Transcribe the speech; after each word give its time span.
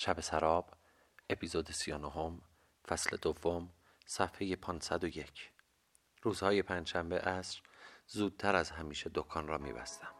شب 0.00 0.20
سراب 0.20 0.70
اپیزود 1.30 1.70
39 1.70 2.40
فصل 2.88 3.16
دوم 3.16 3.70
صفحه 4.06 4.56
501 4.56 5.50
روزهای 6.22 6.62
پنجشنبه 6.62 7.18
عصر 7.18 7.60
زودتر 8.06 8.56
از 8.56 8.70
همیشه 8.70 9.10
دکان 9.14 9.48
را 9.48 9.58
میبستم. 9.58 10.14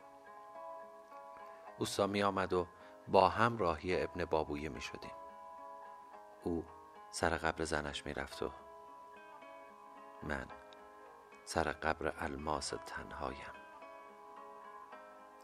اوستا 1.78 2.06
می 2.06 2.22
آمد 2.22 2.52
و 2.52 2.66
با 3.08 3.28
هم 3.28 3.58
راهی 3.58 4.02
ابن 4.02 4.24
بابویه 4.24 4.68
می 4.68 4.80
شدیم 4.80 5.14
او 6.44 6.64
سر 7.10 7.30
قبر 7.30 7.64
زنش 7.64 8.06
می 8.06 8.14
رفت 8.14 8.42
و 8.42 8.50
من 10.22 10.46
سر 11.44 11.72
قبر 11.72 12.14
الماس 12.18 12.74
تنهایم. 12.86 13.52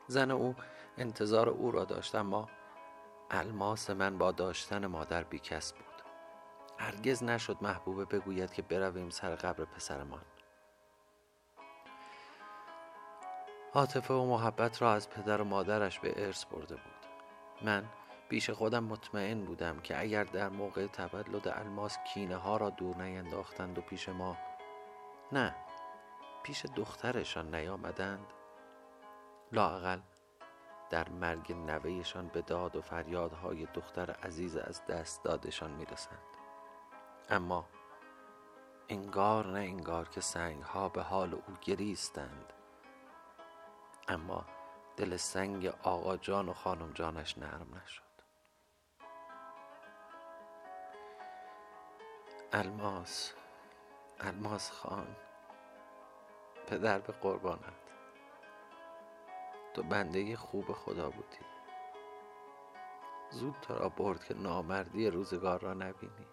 زن 0.06 0.30
او 0.30 0.54
انتظار 0.98 1.48
او 1.48 1.70
را 1.70 1.84
داشت 1.84 2.14
اما 2.14 2.48
الماس 3.30 3.90
من 3.90 4.18
با 4.18 4.32
داشتن 4.32 4.86
مادر 4.86 5.24
بیکس 5.24 5.72
بود. 5.72 5.84
هرگز 6.78 7.22
نشد 7.22 7.56
محبوبه 7.60 8.04
بگوید 8.04 8.52
که 8.52 8.62
برویم 8.62 9.10
سر 9.10 9.34
قبر 9.34 9.64
پسرمان. 9.64 10.22
عاطفه 13.74 14.14
و 14.14 14.24
محبت 14.24 14.82
را 14.82 14.92
از 14.92 15.10
پدر 15.10 15.40
و 15.40 15.44
مادرش 15.44 15.98
به 15.98 16.26
ارث 16.26 16.44
برده 16.44 16.74
بود. 16.74 17.06
من 17.62 17.84
پیش 18.28 18.50
خودم 18.50 18.84
مطمئن 18.84 19.44
بودم 19.44 19.80
که 19.80 20.00
اگر 20.00 20.24
در 20.24 20.48
موقع 20.48 20.86
تولد 20.86 21.48
الماس 21.48 21.98
کینه 22.14 22.36
ها 22.36 22.56
را 22.56 22.70
دور 22.70 22.96
نینداختند 22.96 23.78
و 23.78 23.80
پیش 23.80 24.08
ما 24.08 24.36
نه 25.32 25.54
پیش 26.42 26.66
دخترشان 26.76 27.54
نیامدند. 27.54 28.26
لاقل 29.52 29.98
در 30.94 31.08
مرگ 31.08 31.52
نوهشان 31.52 32.28
به 32.28 32.42
داد 32.42 32.76
و 32.76 32.82
فریادهای 32.82 33.66
دختر 33.66 34.10
عزیز 34.10 34.56
از 34.56 34.86
دست 34.86 35.24
دادشان 35.24 35.70
می‌رسند. 35.70 36.18
اما 37.30 37.68
انگار 38.88 39.46
نه 39.46 39.58
انگار 39.58 40.08
که 40.08 40.20
سنگ 40.20 40.62
ها 40.62 40.88
به 40.88 41.02
حال 41.02 41.34
او 41.34 41.54
گریستند. 41.62 42.52
اما 44.08 44.44
دل 44.96 45.16
سنگ 45.16 45.66
آقا 45.82 46.16
جان 46.16 46.48
و 46.48 46.52
خانم 46.52 46.92
جانش 46.92 47.38
نرم 47.38 47.82
نشد. 47.84 48.02
الماس 52.52 53.34
الماس 54.20 54.70
خان 54.70 55.16
پدر 56.66 56.98
به 56.98 57.12
قربانت 57.12 57.83
تو 59.74 59.82
بنده 59.82 60.36
خوب 60.36 60.72
خدا 60.72 61.10
بودی. 61.10 61.38
زود 63.30 63.56
تو 63.62 63.74
را 63.74 63.88
برد 63.88 64.24
که 64.24 64.34
نامردی 64.34 65.10
روزگار 65.10 65.60
را 65.60 65.74
نبینی. 65.74 66.26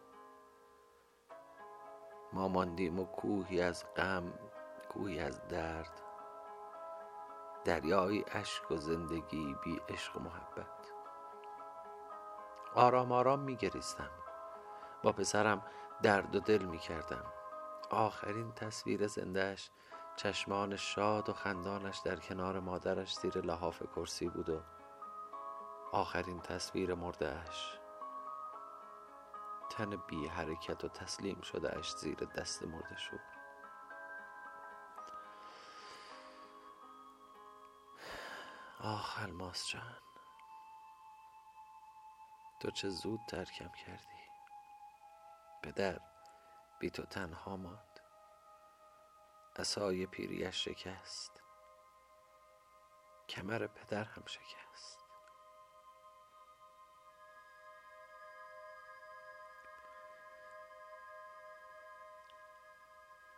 ما 2.34 2.48
ماندیم 2.48 3.00
و 3.00 3.06
کوهی 3.06 3.62
از 3.62 3.86
غم 3.96 4.34
کوهی 4.90 5.20
از 5.20 5.48
درد. 5.48 6.02
دریای 7.66 8.24
اشک 8.32 8.72
و 8.72 8.78
زندگی 8.78 9.56
بی 9.64 9.82
عشق 9.90 10.18
و 10.18 10.20
محبت. 10.20 10.92
آرام 12.76 13.12
آرام 13.12 13.40
می 13.40 13.56
گریستم. 13.56 14.10
با 15.04 15.12
پسرم 15.12 15.66
درد 16.02 16.36
و 16.36 16.40
دل 16.40 16.66
می 16.66 16.78
کردم. 16.78 17.26
آخرین 17.90 18.52
تصویر 18.52 19.08
زندهش 19.08 19.70
چشمان 20.16 20.76
شاد 20.76 21.30
و 21.30 21.34
خندانش 21.34 21.98
در 22.06 22.16
کنار 22.16 22.60
مادرش 22.60 23.16
زیر 23.16 23.38
لحاف 23.38 23.84
کرسی 23.96 24.30
بود 24.30 24.50
و 24.50 24.62
آخرین 25.92 26.42
تصویر 26.42 26.94
مردهش 26.94 27.78
تن 29.70 29.96
بی 29.96 30.28
حرکت 30.28 30.84
و 30.84 30.90
تسلیم 30.90 31.42
شده 31.42 31.82
زیر 31.82 32.16
دست 32.16 32.64
مرده 32.64 32.98
شد. 32.98 33.20
آخ 38.80 39.20
الماس 39.22 39.68
جان. 39.68 39.98
تو 42.60 42.72
چه 42.72 42.90
زود 42.90 43.20
ترکم 43.28 43.70
کردی؟ 43.86 44.22
پدر 45.64 46.00
بی 46.80 46.90
تو 46.90 47.04
تنها 47.04 47.58
ماند. 47.58 47.91
اسای 49.62 50.06
پیریش 50.06 50.66
شکست. 50.66 51.42
کمر 53.30 53.68
پدر 53.68 54.04
هم 54.04 54.24
شکست. 54.26 55.00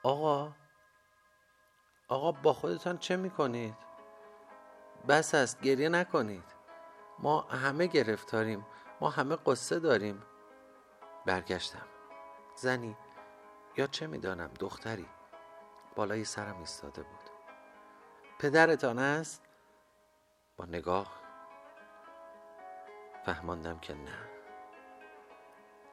آقا 0.04 0.56
آقا 2.08 2.32
با 2.32 2.54
خودتان 2.54 2.98
چه 2.98 3.16
می‌کنید؟ 3.16 3.76
بس 5.08 5.36
است 5.36 5.62
گریه 5.62 5.90
نکنید. 5.90 6.56
ما 7.20 7.42
همه 7.42 7.88
گرفتاریم 7.88 8.66
ما 9.02 9.10
همه 9.10 9.36
قصه 9.46 9.80
داریم. 9.80 10.24
برگشتم. 11.26 11.88
زنی 12.56 12.98
یا 13.78 13.88
چه 13.88 14.08
می‌دانم 14.08 14.52
دختری؟ 14.60 15.10
بالای 15.96 16.24
سرم 16.24 16.60
ایستاده 16.60 17.04
بود. 17.04 17.30
پدرتان 18.40 19.00
است؟ 19.00 19.44
با 20.58 20.66
نگاه 20.66 21.24
فهماندم 23.26 23.80
که 23.80 23.94
نه. 23.94 24.30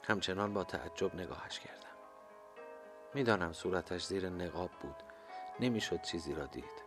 همچنان 0.05 0.55
با 0.55 0.65
تعجب 0.65 1.15
نگاهش 1.15 1.59
کردم. 1.59 1.81
می‌دانم 3.15 3.53
صورتش 3.53 4.05
زیر 4.05 4.29
نقاب 4.29 4.71
بود. 4.71 4.97
نمی‌شد 5.61 6.03
چیزی 6.03 6.35
را 6.35 6.47
دید. 6.47 6.85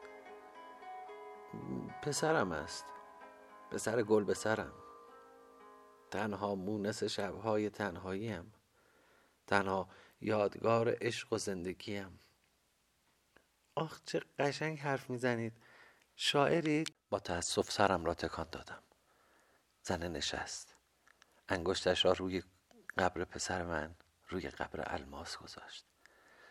پسرم 2.01 2.51
است. 2.51 2.85
پسر 3.71 4.03
گل 4.03 4.23
به 4.23 4.33
سرم. 4.33 4.73
تنها 6.11 6.55
مونس 6.55 7.03
شبهای 7.03 7.69
تنهاییم. 7.69 8.53
تنها 9.47 9.87
یادگار 10.21 10.95
عشق 11.01 11.33
و 11.33 11.37
زندگیم. 11.37 12.19
آخ 13.75 13.99
چه 14.05 14.21
قشنگ 14.39 14.79
حرف 14.79 15.09
می‌زنید. 15.09 15.53
شاعرید؟ 16.15 16.93
با 17.09 17.19
تأسف 17.19 17.71
سرم 17.71 18.05
را 18.05 18.13
تکان 18.13 18.47
دادم. 18.51 18.83
زنه 19.83 20.07
نشست. 20.07 20.75
انگشتش 21.49 22.05
را 22.05 22.11
روی 22.11 22.43
قبر 22.97 23.23
پسر 23.23 23.63
من 23.63 23.95
روی 24.29 24.49
قبر 24.49 24.93
الماس 24.93 25.37
گذاشت. 25.37 25.85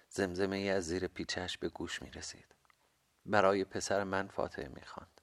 زمزمه 0.09 0.56
ای 0.56 0.71
از 0.71 0.87
زیر 0.87 1.06
پیچش 1.06 1.59
به 1.59 1.69
گوش 1.69 2.03
می 2.03 2.10
رسید 2.10 2.55
برای 3.27 3.65
پسر 3.65 4.04
من 4.04 4.28
فاتحه 4.28 4.69
می 4.69 4.83
خواند. 4.83 5.21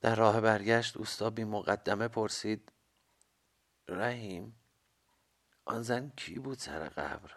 در 0.00 0.14
راه 0.14 0.40
برگشت 0.40 0.96
اوستا 0.96 1.30
بی 1.30 1.44
مقدمه 1.44 2.08
پرسید 2.08 2.72
رحیم 3.88 4.60
آن 5.64 5.82
زن 5.82 6.12
کی 6.16 6.38
بود 6.38 6.58
سر 6.58 6.88
قبر؟ 6.88 7.36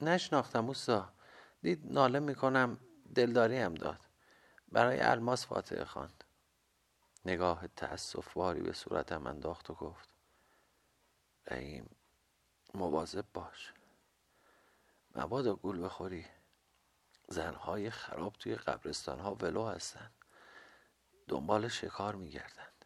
نشناختم 0.00 0.66
اوستا. 0.66 1.12
دید 1.64 1.92
ناله 1.92 2.20
می‌کنم 2.20 2.78
دلداری 3.14 3.58
هم 3.58 3.74
داد. 3.74 4.00
برای 4.72 5.00
الماس 5.00 5.46
فاتحه 5.46 5.84
خواند. 5.84 6.24
نگاه 7.24 7.66
تأسف 7.66 8.34
باری 8.34 8.60
به 8.60 8.72
صورتم 8.72 9.26
انداخت 9.26 9.70
و 9.70 9.74
گفت 9.74 10.08
رحیم 11.46 11.96
مواظب 12.74 13.24
باش. 13.34 13.72
مبادا 15.14 15.54
گول 15.54 15.84
بخوری. 15.84 16.26
زنهای 17.28 17.90
خراب 17.90 18.32
توی 18.32 18.54
قبرستان 18.54 19.20
ها 19.20 19.34
ولو 19.34 19.66
هستن. 19.66 20.10
دنبال 21.28 21.68
شکار 21.68 22.14
میگردند 22.14 22.84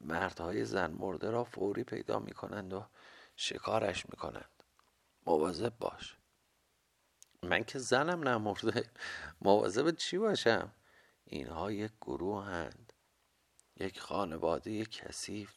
مردهای 0.00 0.64
زن 0.64 0.90
مرده 0.90 1.30
را 1.30 1.44
فوری 1.44 1.84
پیدا 1.84 2.18
می‌کنند 2.18 2.72
و 2.72 2.86
شکارش 3.36 4.10
می‌کنند. 4.10 4.62
مواظب 5.26 5.78
باش. 5.78 6.19
من 7.42 7.64
که 7.64 7.78
زنم 7.78 8.28
نمرده. 8.28 8.90
مواظب 9.42 9.90
چی 9.90 10.18
باشم؟ 10.18 10.72
اینها 11.24 11.72
یک 11.72 11.92
گروه 12.00 12.44
هند 12.44 12.92
یک 13.76 14.00
خانواده 14.00 14.84
کثیف. 14.84 15.54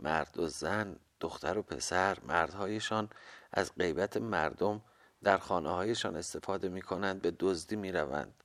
مرد 0.00 0.38
و 0.38 0.48
زن 0.48 0.96
دختر 1.20 1.58
و 1.58 1.62
پسر. 1.62 2.20
مردهایشان 2.20 3.10
از 3.52 3.74
غیبت 3.74 4.16
مردم 4.16 4.82
در 5.22 5.38
خانه 5.38 5.70
هایشان 5.70 6.16
استفاده 6.16 6.68
می 6.68 6.82
کنند 6.82 7.22
به 7.22 7.30
دزدی 7.30 7.76
می 7.76 7.92
روند 7.92 8.44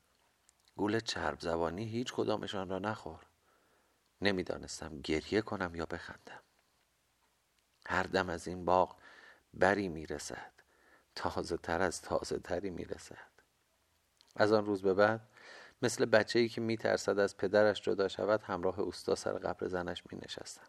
گول 0.75 0.99
چرب 0.99 1.39
زبانی 1.39 1.85
هیچ 1.85 2.13
کدامشان 2.13 2.69
را 2.69 2.79
نخور. 2.79 3.25
نمی‌دانستم 4.21 5.01
گریه 5.01 5.41
کنم 5.41 5.75
یا 5.75 5.85
بخندم. 5.85 6.39
هر 7.85 8.03
دم 8.03 8.29
از 8.29 8.47
این 8.47 8.65
باغ 8.65 8.97
بری 9.53 9.87
می 9.87 10.05
رسد 10.05 10.52
تازه 11.15 11.57
تر 11.57 11.81
از 11.81 12.01
تازه 12.01 12.39
تری 12.39 12.69
می 12.69 12.85
رسد 12.85 13.33
از 14.35 14.51
آن 14.51 14.65
روز 14.65 14.81
به 14.81 14.93
بعد 14.93 15.29
مثل 15.81 16.05
بچه 16.05 16.39
ای 16.39 16.49
که 16.49 16.61
میترسد 16.61 17.19
از 17.19 17.37
پدرش 17.37 17.81
جدا 17.81 18.07
شود 18.07 18.41
همراه 18.41 18.79
اوستا 18.79 19.15
سر 19.15 19.33
قبر 19.33 19.67
زنش 19.67 20.03
می 20.11 20.19
نشستم. 20.25 20.67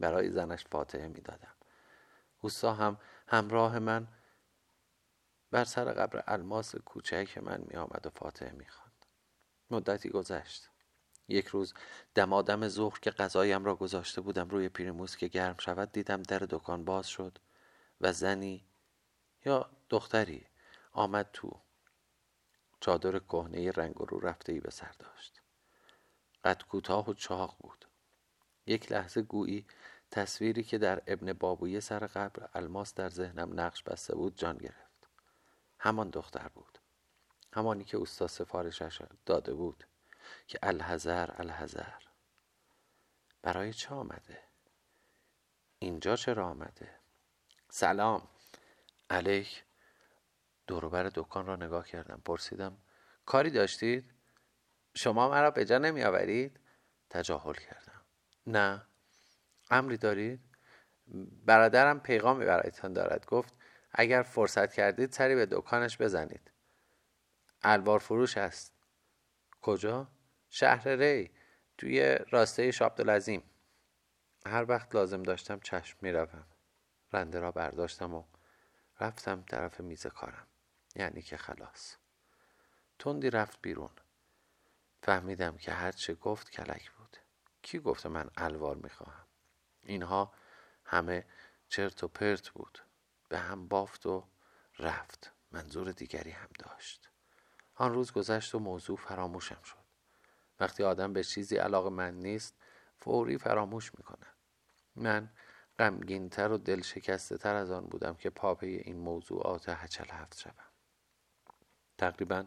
برای 0.00 0.30
زنش 0.30 0.64
فاتحه 0.70 1.08
می 1.08 1.20
دادم. 1.20 1.54
اوستا 2.40 2.74
هم 2.74 2.98
همراه 3.26 3.78
من 3.78 4.08
بر 5.50 5.64
سر 5.64 5.84
قبر 5.84 6.24
الماس 6.26 6.76
کوچک 6.76 7.38
من 7.38 7.64
می 7.66 7.76
آمد 7.76 8.06
و 8.06 8.10
فاتحه 8.10 8.52
می 8.52 8.66
خواند. 8.66 9.06
مدتی 9.70 10.10
گذشت. 10.10 10.70
یک 11.28 11.46
روز 11.46 11.74
دمادم 12.14 12.68
ظهر 12.68 12.98
که 13.00 13.10
غذایم 13.10 13.64
را 13.64 13.74
گذاشته 13.74 14.20
بودم 14.20 14.48
روی 14.48 14.68
پیرموز 14.68 15.16
که 15.16 15.28
گرم 15.28 15.56
شود 15.58 15.92
دیدم 15.92 16.22
در 16.22 16.38
دکان 16.38 16.84
باز 16.84 17.08
شد 17.08 17.38
و 18.00 18.12
زنی 18.12 18.64
یا 19.44 19.70
دختری 19.88 20.46
آمد 20.92 21.30
تو. 21.32 21.60
چادر 22.80 23.18
کهنه 23.18 23.70
رنگ 23.70 23.94
رو 23.98 24.20
رفته 24.20 24.52
ای 24.52 24.60
به 24.60 24.70
سر 24.70 24.92
داشت. 24.98 25.42
قد 26.44 26.62
کوتاه 26.62 27.10
و 27.10 27.14
چاق 27.14 27.56
بود. 27.58 27.86
یک 28.66 28.92
لحظه 28.92 29.22
گویی 29.22 29.66
تصویری 30.10 30.62
که 30.62 30.78
در 30.78 31.02
ابن 31.06 31.32
بابوی 31.32 31.80
سر 31.80 32.06
قبر 32.06 32.48
الماس 32.54 32.94
در 32.94 33.08
ذهنم 33.08 33.60
نقش 33.60 33.82
بسته 33.82 34.14
بود 34.14 34.36
جان 34.36 34.58
گرفت. 34.58 35.08
همان 35.78 36.10
دختر 36.10 36.48
بود. 36.48 36.78
همانی 37.52 37.84
که 37.84 38.00
استاد 38.00 38.28
سفارشش 38.28 39.02
داده 39.26 39.54
بود 39.54 39.84
که 40.46 40.58
الحذر 40.62 41.30
الحذر. 41.38 41.92
برای 43.42 43.72
چه 43.72 43.94
آمده؟ 43.94 44.42
اینجا 45.78 46.16
چرا 46.16 46.48
آمده؟ 46.48 46.94
سلام. 47.70 48.28
علیک. 49.10 49.64
دوروبر 50.66 51.10
دکان 51.14 51.46
را 51.46 51.56
نگاه 51.56 51.86
کردم 51.88 52.22
پرسیدم 52.24 52.76
کاری 53.26 53.50
داشتید؟ 53.50 54.14
شما 54.94 55.28
مرا 55.28 55.50
به 55.50 55.64
جا 55.64 55.78
نمی 55.78 56.02
آورید؟ 56.02 56.60
تجاهل 57.10 57.54
کردم. 57.54 58.00
نه. 58.46 58.86
امری 59.70 59.96
دارید؟ 59.96 60.40
برادرم 61.46 62.00
پیغامی 62.00 62.44
برایتان 62.44 62.92
دارد. 62.92 63.26
گفت 63.26 63.54
اگر 63.92 64.22
فرصت 64.22 64.72
کردید 64.72 65.12
سری 65.12 65.34
به 65.34 65.46
دکانش 65.46 65.98
بزنید. 65.98 66.50
الوار 67.62 67.98
فروش 67.98 68.38
است. 68.38 68.72
کجا؟ 69.62 70.08
شهر 70.50 70.88
ری 70.88 71.30
توی 71.78 72.18
راسته 72.30 72.70
شابدالعظیم 72.70 73.42
هر 74.46 74.64
وقت 74.68 74.94
لازم 74.94 75.22
داشتم 75.22 75.60
چشم 75.60 75.98
می‌روم. 76.00 76.46
رنده 77.12 77.40
را 77.40 77.50
برداشتم 77.50 78.14
و 78.14 78.24
رفتم 79.00 79.42
طرف 79.42 79.80
میز 79.80 80.06
کارم. 80.06 80.46
یعنی 80.94 81.22
که 81.22 81.36
خلاص. 81.36 81.96
تندی 82.98 83.30
رفت 83.30 83.58
بیرون. 83.62 83.90
فهمیدم 85.02 85.56
که 85.56 85.72
هرچه 85.72 86.14
گفت 86.14 86.50
کلک 86.50 86.90
بود. 86.90 87.16
کی 87.62 87.78
گفته 87.78 88.08
من 88.08 88.30
الوار 88.36 88.76
می‌خواهم؟ 88.76 89.26
اینها 89.82 90.34
همه 90.84 91.26
چرت 91.68 92.04
و 92.04 92.08
پرت 92.08 92.48
بود. 92.48 92.78
به 93.28 93.38
هم 93.38 93.68
بافت 93.68 94.06
و 94.06 94.28
رفت. 94.78 95.32
منظور 95.52 95.92
دیگری 95.92 96.30
هم 96.30 96.48
داشت. 96.58 97.10
آن 97.74 97.94
روز 97.94 98.12
گذشت 98.12 98.54
و 98.54 98.58
موضوع 98.58 98.96
فراموشم 98.96 99.62
شد. 99.62 99.76
وقتی 100.60 100.82
آدم 100.82 101.12
به 101.12 101.24
چیزی 101.24 101.56
علاقه 101.56 101.90
من 101.90 102.14
نیست 102.14 102.54
فوری 102.98 103.38
فراموش 103.38 103.94
می‌کنه. 103.98 104.26
من 104.96 105.30
غمگینتر 105.80 106.52
و 106.52 106.58
دل 106.58 106.82
شکسته 106.82 107.36
تر 107.36 107.54
از 107.54 107.70
آن 107.70 107.84
بودم 107.84 108.14
که 108.14 108.30
پاپه 108.30 108.66
این 108.66 108.98
موضوعات 108.98 109.68
هچل 109.68 110.10
هفت 110.10 110.38
شوم. 110.38 110.54
تقریبا 111.98 112.44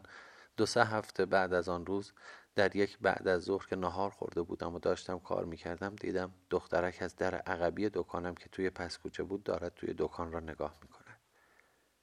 دو 0.56 0.66
سه 0.66 0.84
هفته 0.84 1.26
بعد 1.26 1.52
از 1.52 1.68
آن 1.68 1.86
روز 1.86 2.12
در 2.54 2.76
یک 2.76 2.98
بعد 2.98 3.28
از 3.28 3.42
ظهر 3.42 3.66
که 3.66 3.76
نهار 3.76 4.10
خورده 4.10 4.42
بودم 4.42 4.74
و 4.74 4.78
داشتم 4.78 5.18
کار 5.18 5.44
می‌کردم 5.44 5.96
دیدم 5.96 6.34
دخترک 6.50 6.98
از 7.00 7.16
در 7.16 7.34
عقبی 7.34 7.88
دکانم 7.88 8.34
که 8.34 8.48
توی 8.48 8.70
پس 8.70 8.98
کوچه 8.98 9.22
بود 9.22 9.42
دارد 9.42 9.74
توی 9.74 9.94
دکان 9.98 10.32
را 10.32 10.40
نگاه 10.40 10.78
می‌کند. 10.82 11.20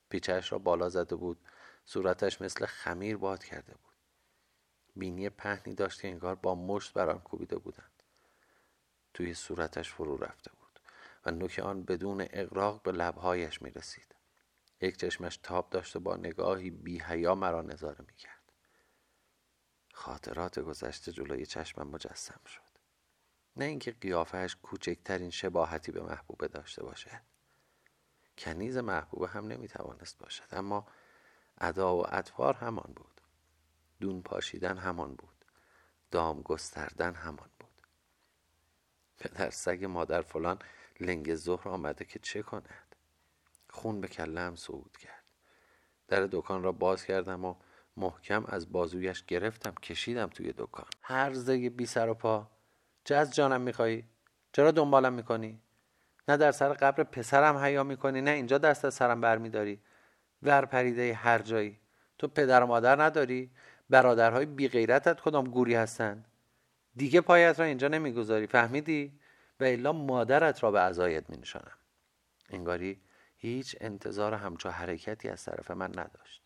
پیچهش 0.09 0.51
را 0.51 0.57
بالا 0.59 0.89
زده 0.89 1.15
بود 1.15 1.37
صورتش 1.85 2.41
مثل 2.41 2.65
خمیر 2.65 3.17
باد 3.17 3.43
کرده 3.43 3.73
بود. 3.73 3.95
بینی 4.95 5.29
پهنی 5.29 5.73
داشت 5.73 6.01
که 6.01 6.07
انگار 6.07 6.35
با 6.35 6.55
مشت 6.55 6.93
بر 6.93 7.09
آن 7.09 7.19
کوبیده 7.19 7.57
بودند. 7.57 8.03
توی 9.13 9.33
صورتش 9.33 9.91
فرو 9.91 10.17
رفته 10.17 10.51
بود. 10.51 10.60
و 11.25 11.31
نوک 11.31 11.59
آن 11.63 11.83
بدون 11.83 12.27
اقراق 12.29 12.81
به 12.81 12.91
لبهایش 12.91 13.61
می 13.61 13.71
رسید 13.71 14.15
یک 14.81 14.97
چشمش 14.97 15.37
تاب 15.37 15.69
داشت 15.69 15.95
و 15.95 15.99
با 15.99 16.15
نگاهی 16.15 16.69
بی 16.69 16.99
حیا 16.99 17.35
مرا 17.35 17.61
نظاره 17.61 18.05
می 18.07 18.15
کرد 18.15 18.41
خاطرات 19.93 20.59
گذشته 20.59 21.11
جلوی 21.11 21.45
چشمم 21.45 21.87
مجسم 21.87 22.39
شد. 22.45 22.61
نه 23.55 23.65
اینکه 23.65 23.91
قیافهش 23.91 24.55
کوچکترین 24.55 25.29
شباهتی 25.29 25.91
به 25.91 26.01
محبوبه 26.01 26.47
داشته 26.47 26.83
باشد. 26.83 27.21
کنیز 28.37 28.77
محبوبه 28.77 29.27
هم 29.27 29.47
نمی 29.47 29.67
توانست 29.67 30.19
باشد 30.19 30.47
اما 30.51 30.87
ادا 31.57 31.95
و 31.95 32.15
اطوار 32.15 32.53
همان 32.53 32.93
بود. 32.95 33.21
دون 33.99 34.21
پاشیدن 34.21 34.77
همان 34.77 35.15
بود. 35.15 35.45
دام 36.11 36.41
گستردن 36.41 37.13
همان 37.13 37.49
بود. 37.59 37.87
پدر 39.17 39.49
سگ 39.49 39.85
مادر 39.85 40.21
فلان 40.21 40.59
لنگ 41.01 41.35
ظهر 41.35 41.69
آمده 41.69 42.05
که 42.05 42.19
چه 42.19 42.41
کند؟ 42.41 42.95
خون 43.69 44.01
به 44.01 44.07
کلم 44.07 44.55
صعود 44.55 44.97
کرد. 44.97 45.23
در 46.07 46.27
دکان 46.31 46.63
را 46.63 46.71
باز 46.71 47.05
کردم 47.05 47.45
و 47.45 47.55
محکم 47.97 48.45
از 48.47 48.71
بازویش 48.71 49.23
گرفتم 49.25 49.71
کشیدم 49.71 50.27
توی 50.27 50.53
دکان. 50.57 50.85
هر 51.01 51.33
زگ 51.33 51.71
بی 51.75 51.85
سر 51.85 52.09
و 52.09 52.13
پا 52.13 52.47
چه 53.03 53.15
از 53.15 53.35
جانم 53.35 53.61
میخوایی 53.61 54.05
چرا 54.53 54.71
دنبالم 54.71 55.13
می‌کنی؟ 55.13 55.61
نه 56.27 56.37
در 56.37 56.51
سر 56.51 56.73
قبر 56.73 57.03
پسرم 57.03 57.57
حیا 57.57 57.83
می‌کنی 57.83 58.21
نه 58.21 58.31
اینجا 58.31 58.57
دست 58.57 58.85
از 58.85 58.93
سرم 58.93 59.21
برمیداری. 59.21 59.79
ور 60.43 60.65
پریده 60.65 61.13
هر 61.13 61.39
جایی. 61.39 61.79
تو 62.17 62.27
پدر 62.27 62.63
و 62.63 62.65
مادر 62.65 63.01
نداری. 63.01 63.51
برادرهای 63.89 64.45
بی 64.45 64.67
غیرتت 64.67 65.19
کدام 65.21 65.45
گوری 65.45 65.75
هستند 65.75 66.25
دیگه 66.95 67.21
پایت 67.21 67.59
را 67.59 67.65
اینجا 67.65 67.87
نمی‌گذاری 67.87 68.47
فهمیدی؟ 68.47 69.19
و 69.61 69.63
الا 69.63 69.91
مادرت 69.91 70.63
را 70.63 70.71
به 70.71 70.79
عزایت 70.79 71.29
می 71.29 71.37
نشانم 71.37 71.77
انگاری 72.49 73.01
هیچ 73.37 73.75
انتظار 73.81 74.33
همچو 74.33 74.69
حرکتی 74.69 75.29
از 75.29 75.45
طرف 75.45 75.71
من 75.71 75.99
نداشت. 75.99 76.41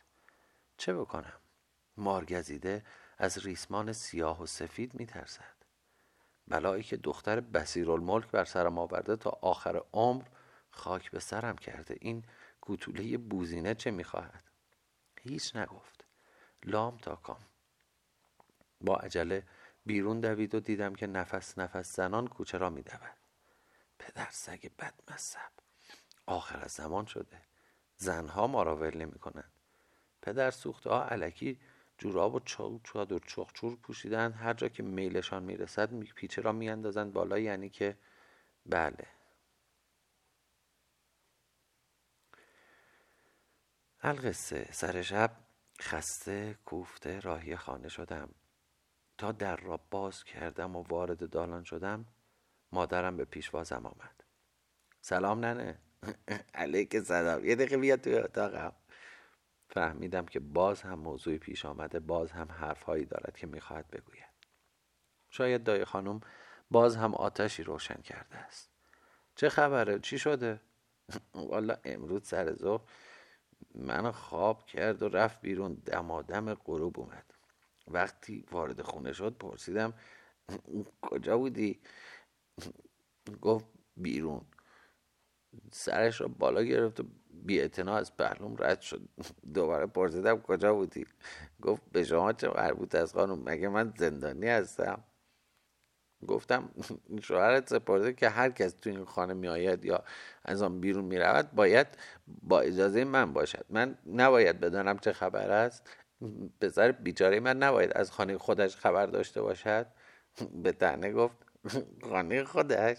چه 0.77 0.93
بکنم؟ 0.93 1.39
مارگزیده 1.97 2.83
از 3.17 3.45
ریسمان 3.45 3.93
سیاه 3.93 4.41
و 4.41 4.45
سفید 4.45 4.93
می 4.93 5.05
ترسد 5.05 5.55
بلایی 6.47 6.83
که 6.83 6.97
دختر 6.97 7.39
بسیرالملک 7.39 8.31
بر 8.31 8.45
سرم 8.45 8.77
آورده 8.77 9.15
تا 9.15 9.39
آخر 9.41 9.81
عمر 9.93 10.23
خاک 10.69 11.11
به 11.11 11.19
سرم 11.19 11.55
کرده. 11.55 11.97
این 12.01 12.23
گوتوله 12.61 13.17
بوزینه 13.17 13.75
چه 13.75 13.91
می‌خواهد؟ 13.91 14.43
هیچ 15.21 15.55
نگفت. 15.55 16.05
لام 16.63 16.97
تا 16.97 17.15
کام. 17.15 17.45
با 18.81 18.95
عجله 18.95 19.43
بیرون 19.85 20.19
دوید 20.19 20.55
و 20.55 20.59
دیدم 20.59 20.95
که 20.95 21.07
نفس 21.07 21.57
نفس 21.57 21.95
زنان 21.95 22.27
کوچه 22.27 22.57
را 22.57 22.69
میدود 22.69 23.17
پدر 23.99 24.27
سگ 24.31 24.71
بد 24.79 24.93
مذهب 25.11 25.51
آخر 26.25 26.59
از 26.59 26.71
زمان 26.71 27.05
شده. 27.05 27.41
زنها 27.97 28.47
ما 28.47 28.63
را 28.63 28.75
ول 28.75 28.97
نمی 28.97 29.19
کنند 29.19 29.51
پدر 30.21 30.51
سوخته 30.51 30.89
ها 30.89 31.05
علکی 31.05 31.59
جوراب 31.97 32.35
و 32.35 32.39
چادر 32.83 33.19
چخچور 33.27 33.75
پوشیدن 33.75 34.31
هر 34.31 34.53
جا 34.53 34.67
که 34.67 34.83
میلشان 34.83 35.43
می‌رسد 35.43 35.99
پیچه 35.99 36.41
را 36.41 36.51
میاندازند 36.51 37.13
بالا 37.13 37.39
یعنی 37.39 37.69
که 37.69 37.97
بله. 38.65 39.07
القصه. 44.01 44.69
سر 44.71 45.01
شب 45.01 45.31
خسته 45.81 46.57
کوفته 46.65 47.19
راهی 47.19 47.55
خانه 47.55 47.89
شدم. 47.89 48.29
تا 49.17 49.31
در 49.31 49.55
را 49.55 49.77
باز 49.91 50.23
کردم 50.23 50.75
و 50.75 50.83
وارد 50.83 51.29
دالان 51.29 51.63
شدم 51.63 52.05
مادرم 52.71 53.17
به 53.17 53.25
پیشوازم 53.25 53.85
آمد. 53.85 54.23
سلام 55.01 55.45
ننه. 55.45 55.79
علیک 56.53 56.99
سلام. 56.99 57.45
یه 57.45 57.55
دقیقه 57.55 57.77
بیا 57.77 57.97
توی 57.97 58.17
اتاقم. 58.17 58.73
فهمیدم 59.69 60.25
که 60.25 60.39
باز 60.39 60.81
هم 60.81 60.99
موضوعی 60.99 61.37
پیش 61.37 61.65
آمده 61.65 61.99
باز 61.99 62.31
هم 62.31 62.51
حرفهایی 62.51 63.05
دارد 63.05 63.37
که 63.37 63.47
می‌خواهد 63.47 63.87
بگوید. 63.91 64.35
شاید 65.29 65.63
دای 65.63 65.85
خانم 65.85 66.21
باز 66.71 66.95
هم 66.95 67.15
آتشی 67.15 67.63
روشن 67.63 68.01
کرده 68.01 68.37
است. 68.37 68.71
چه 69.35 69.49
خبره؟ 69.49 69.99
چی 69.99 70.19
شده؟ 70.19 70.61
والا 71.33 71.77
امروز 71.83 72.27
سر 72.27 72.53
ظهر 72.53 72.81
منو 73.75 74.11
خواب 74.11 74.65
کرد 74.65 75.03
و 75.03 75.09
رفت 75.09 75.41
بیرون 75.41 75.73
دمادم 75.73 76.53
غروب 76.53 76.99
اومد. 76.99 77.34
وقتی 77.87 78.45
وارد 78.51 78.81
خونه 78.81 79.13
شد 79.13 79.37
پرسیدم 79.37 79.93
کجا 81.01 81.37
بودی؟ 81.37 81.79
گفت 83.41 83.65
بیرون. 83.97 84.41
سرش 85.71 86.21
را 86.21 86.27
بالا 86.27 86.63
گرفت 86.63 86.99
و 86.99 87.03
بی 87.29 87.61
از 87.61 88.17
پهلوم 88.17 88.55
رد 88.59 88.81
شد. 88.81 89.01
دوباره 89.53 89.85
پرسیدم 89.85 90.41
کجا 90.41 90.73
بودی؟ 90.73 91.05
گفت 91.61 91.81
به 91.91 92.03
شما 92.03 92.33
چه 92.33 92.49
مربوط 92.49 92.95
از 92.95 93.13
خانم؟ 93.13 93.43
مگه 93.43 93.67
من 93.67 93.93
زندانی 93.97 94.47
هستم؟ 94.47 95.03
گفتم 96.27 96.69
شوهرت 97.21 97.69
سپرده 97.69 98.13
که 98.13 98.29
هر 98.29 98.49
کس 98.49 98.73
تو 98.73 98.89
این 98.89 99.05
خانه 99.05 99.33
میآید 99.33 99.85
یا 99.85 100.03
از 100.43 100.61
آن 100.61 100.79
بیرون 100.79 101.05
می‌رود 101.05 101.51
باید 101.51 101.87
با 102.27 102.59
اجازه 102.59 103.03
من 103.03 103.33
باشد. 103.33 103.65
من 103.69 103.97
نباید 104.07 104.59
بدانم 104.59 104.97
چه 104.97 105.13
خبر 105.13 105.51
است. 105.51 105.89
پسر 106.61 106.91
بیچاره 106.91 107.39
من 107.39 107.57
نباید 107.57 107.91
از 107.93 108.11
خانه 108.11 108.37
خودش 108.37 108.75
خبر 108.75 109.05
داشته 109.05 109.41
باشد. 109.41 109.87
به 110.63 110.71
تنه 110.71 111.11
گفت 111.11 111.37
خانه 112.09 112.43
خودش؟ 112.43 112.97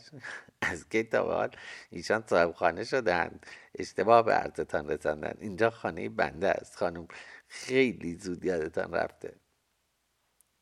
از 0.60 0.88
کی 0.88 1.02
تا 1.02 1.24
حال؟ 1.24 1.50
ایشان 1.90 2.24
صاحب 2.26 2.52
خانه 2.52 2.84
شدند 2.84 3.46
اشتباه 3.74 4.22
به 4.22 4.32
عرضتان 4.32 4.88
رساندن. 4.88 5.34
اینجا 5.40 5.70
خانه 5.70 6.08
بنده 6.08 6.48
است. 6.48 6.76
خانم 6.76 7.08
خیلی 7.48 8.14
زود 8.14 8.44
یادتان 8.44 8.92
رفته. 8.92 9.34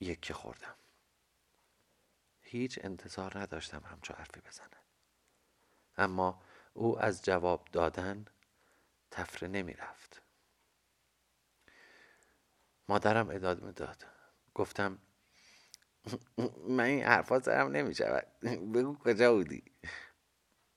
یکی 0.00 0.33
خوردم. 0.33 0.75
هیچ 2.42 2.78
انتظار 2.83 3.38
نداشتم 3.38 3.83
همچو 3.87 4.14
حرفی 4.14 4.40
بزند 4.40 4.76
اما 5.99 6.42
او 6.75 6.99
از 6.99 7.25
جواب 7.25 7.68
دادن 7.73 8.25
تفره 9.11 9.49
نمی 9.49 9.73
رفت 9.73 10.03
مادرم 12.88 13.29
ادامه 13.31 13.73
داد 13.73 14.05
گفتم 14.55 14.99
من 16.69 16.85
این 16.85 17.05
حرفا 17.05 17.41
سرم 17.41 17.71
نمی 17.71 17.95
شود 17.95 18.26
بگو 18.75 18.95
کجا 18.99 19.35
بودی؟ 19.35 19.62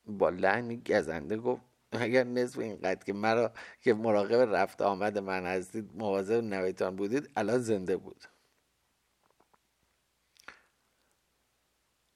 با 0.06 0.30
لحنی 0.30 0.78
گزنده 0.78 1.38
گفت 1.38 1.62
اگر 1.92 2.24
نصف 2.24 2.60
اینقدر 2.60 3.04
که 3.04 3.14
مرا 3.14 3.54
که 3.82 3.94
مراقب 3.94 4.56
رفت 4.56 4.82
آمد 4.82 5.18
من 5.18 5.46
هستید 5.46 5.96
مواظب 5.96 6.44
نویتان 6.44 6.96
بودید 6.96 7.32
الان 7.36 7.60
زنده 7.60 7.98
بود. 7.98 8.24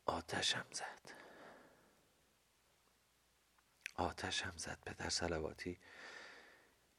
آتشم 0.06 0.66
زد. 0.72 1.12
آتشم 3.96 4.54
زد 4.58 4.78
پدر 4.86 5.10
سلواتی 5.10 5.80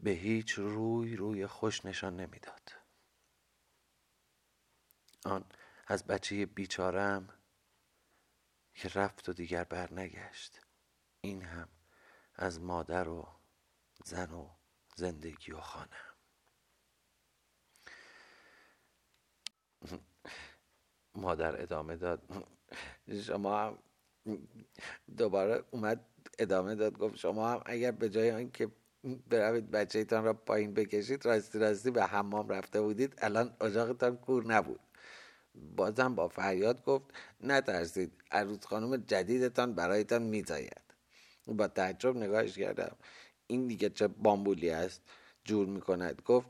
به 0.00 0.10
هیچ 0.10 0.52
روی 0.52 1.16
روی 1.16 1.46
خوش 1.46 1.84
نشان 1.86 2.16
نمی‌داد. 2.16 2.81
آن 5.24 5.44
از 5.86 6.06
بچه 6.06 6.46
بیچارم 6.46 7.28
که 8.74 8.88
رفت 8.94 9.28
و 9.28 9.32
دیگر 9.32 9.64
برنگشت. 9.64 10.60
این 11.20 11.42
هم 11.42 11.68
از 12.34 12.60
مادر 12.60 13.08
و 13.08 13.28
زن 14.04 14.30
و 14.30 14.50
زندگی 14.96 15.52
و 15.52 15.60
خانم 15.60 15.88
مادر 21.14 21.62
ادامه 21.62 21.96
داد. 21.96 22.22
شما 23.24 23.60
هم 23.60 23.78
دوباره 25.16 25.64
اومد 25.70 26.06
ادامه 26.38 26.74
داد. 26.74 26.98
گفت 26.98 27.16
شما 27.16 27.50
هم 27.50 27.62
اگر 27.66 27.90
به 27.90 28.08
جای 28.08 28.50
که 28.50 28.70
بروید 29.28 29.70
بچه 29.70 29.98
ایتان 29.98 30.24
را 30.24 30.34
پایین 30.34 30.74
بکشید 30.74 31.26
راستی 31.26 31.58
راستی 31.58 31.90
به 31.90 32.04
حمام 32.04 32.48
رفته 32.48 32.80
بودید. 32.80 33.14
الان 33.18 33.56
اجاقتان 33.60 34.16
کور 34.16 34.46
نبود. 34.46 34.80
بازم 35.54 36.14
با 36.14 36.28
فریاد 36.28 36.84
گفت 36.84 37.04
نترسید 37.40 38.12
عروس 38.30 38.66
خانم 38.66 38.96
جدیدتان 38.96 39.74
برایتان 39.74 40.22
میزاید. 40.22 40.82
با 41.46 41.68
تعجب 41.68 42.16
نگاهش 42.16 42.58
کردم. 42.58 42.96
این 43.46 43.66
دیگه 43.66 43.90
چه 43.90 44.08
بامبولی 44.08 44.70
است؟ 44.70 45.02
جور 45.44 45.66
می‌کند. 45.66 46.22
گفت 46.24 46.48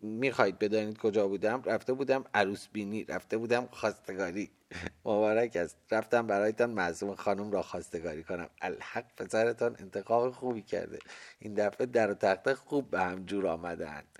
می‌خواهید 0.00 0.58
بدانید 0.58 0.98
کجا 0.98 1.28
بودم؟ 1.28 1.62
رفته 1.62 1.92
بودم 1.92 2.24
عروس 2.34 2.68
بینی 2.68 3.04
رفته 3.04 3.36
بودم 3.36 3.66
خواستگاری. 3.66 4.50
مبارک 5.04 5.56
است. 5.56 5.76
رفتم 5.90 6.26
برایتان 6.26 6.70
معصوم 6.70 7.14
خانم 7.14 7.50
را 7.50 7.62
خواستگاری 7.62 8.24
کنم. 8.24 8.48
الحق 8.62 9.14
پسرتان 9.16 9.76
انتخاب 9.78 10.30
خوبی 10.30 10.62
کرده. 10.62 10.98
این 11.38 11.54
دفعه 11.54 11.86
در 11.86 12.10
و 12.10 12.14
تخته 12.14 12.54
خوب 12.54 12.90
به 12.90 13.00
هم 13.00 13.24
جور 13.24 13.46
آمدند. 13.46 14.18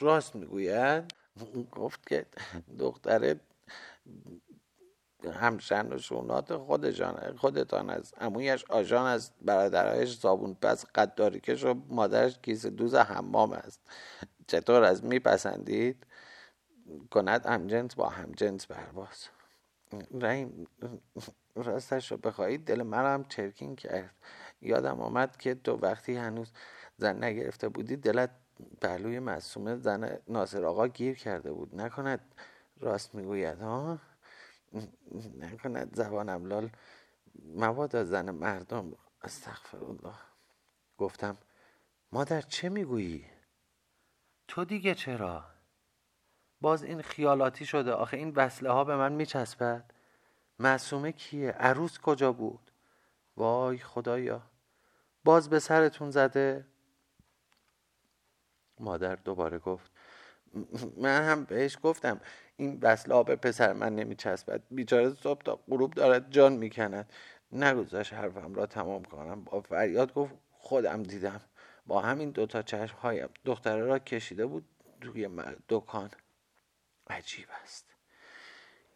راست 0.00 0.36
می‌گوید؟ 0.36 1.19
گفت 1.72 2.06
که 2.06 2.26
دختره 2.78 3.40
همشن 5.32 5.92
و 5.92 5.98
شونات 5.98 6.56
خودشان 6.56 7.36
خودتان 7.36 7.90
است. 7.90 8.14
امویش 8.20 8.64
آژان 8.68 9.06
است. 9.06 9.34
برادرایش 9.42 10.18
صابون 10.18 10.54
پس 10.54 10.86
قداری 10.94 11.40
کش 11.40 11.64
و 11.64 11.74
مادرش 11.88 12.38
کیسه 12.38 12.70
دوز 12.70 12.94
حمام 12.94 13.52
است. 13.52 13.80
چطور 14.46 14.84
از 14.84 15.04
میپسندید؟ 15.04 16.06
کند 17.10 17.46
همجنس 17.46 17.94
با 17.94 18.08
همجنس 18.08 18.66
برباز 18.66 19.28
رحیم 20.20 20.66
راستش 21.54 22.12
رو 22.12 22.16
بخواهید 22.16 22.64
دل 22.64 22.82
من 22.82 23.14
هم 23.14 23.24
چرکین 23.24 23.76
کرد. 23.76 24.14
یادم 24.62 25.00
آمد 25.00 25.36
که 25.36 25.54
تو 25.54 25.76
وقتی 25.76 26.16
هنوز 26.16 26.52
زن 26.96 27.24
نگرفته 27.24 27.68
بودی 27.68 27.96
دلت 27.96 28.30
پهلوی 28.80 29.18
معصومه 29.18 29.76
زن 29.76 30.18
ناصر 30.28 30.64
آقا 30.64 30.88
گیر 30.88 31.16
کرده 31.16 31.52
بود. 31.52 31.80
نکند 31.80 32.34
راست 32.80 33.14
می‌گوید 33.14 33.60
ها؟ 33.60 33.98
نکند 35.38 35.96
زبانم 35.96 36.46
لال 36.46 36.70
مواد 37.44 38.04
زن 38.04 38.30
مردم. 38.30 38.92
استغفر 39.22 39.84
الله 39.84 40.14
گفتم 40.98 41.38
مادر 42.12 42.40
چه 42.40 42.68
می‌گویی؟ 42.68 43.26
تو 44.48 44.64
دیگه 44.64 44.94
چرا؟ 44.94 45.44
باز 46.60 46.82
این 46.82 47.02
خیالاتی 47.02 47.66
شده. 47.66 47.92
آخه 47.92 48.16
این 48.16 48.32
وصله 48.36 48.70
ها 48.70 48.84
به 48.84 48.96
من 48.96 49.12
میچسبد. 49.12 49.94
معصومه 50.58 51.12
کیه؟ 51.12 51.50
عروس 51.50 51.98
کجا 51.98 52.32
بود؟ 52.32 52.70
وای 53.36 53.78
خدایا. 53.78 54.42
باز 55.24 55.50
به 55.50 55.58
سرتون 55.58 56.10
زده؟ 56.10 56.66
مادر 58.80 59.14
دوباره 59.14 59.58
گفت 59.58 59.90
من 60.96 61.22
هم 61.22 61.44
بهش 61.44 61.78
گفتم 61.82 62.20
این 62.56 62.78
وصله 62.82 63.22
به 63.22 63.36
پسر 63.36 63.72
من 63.72 63.94
نمیچسبد. 63.94 64.62
بیچاره 64.70 65.14
صبح 65.14 65.42
تا 65.42 65.60
غروب 65.68 65.94
دارد 65.94 66.30
جان 66.30 66.52
می‌کند. 66.52 67.12
نگذاش 67.52 68.12
حرفم 68.12 68.54
را 68.54 68.66
تمام 68.66 69.04
کنم. 69.04 69.44
با 69.44 69.60
فریاد 69.60 70.14
گفت 70.14 70.34
خودم 70.52 71.02
دیدم. 71.02 71.40
با 71.86 72.00
همین 72.00 72.30
دوتا 72.30 72.62
چشم 72.62 72.96
هایم 72.96 73.28
دختره 73.44 73.84
را 73.84 73.98
کشیده 73.98 74.46
بود 74.46 74.64
توی 75.00 75.28
دکان. 75.68 76.10
عجیب 77.10 77.46
است. 77.62 77.86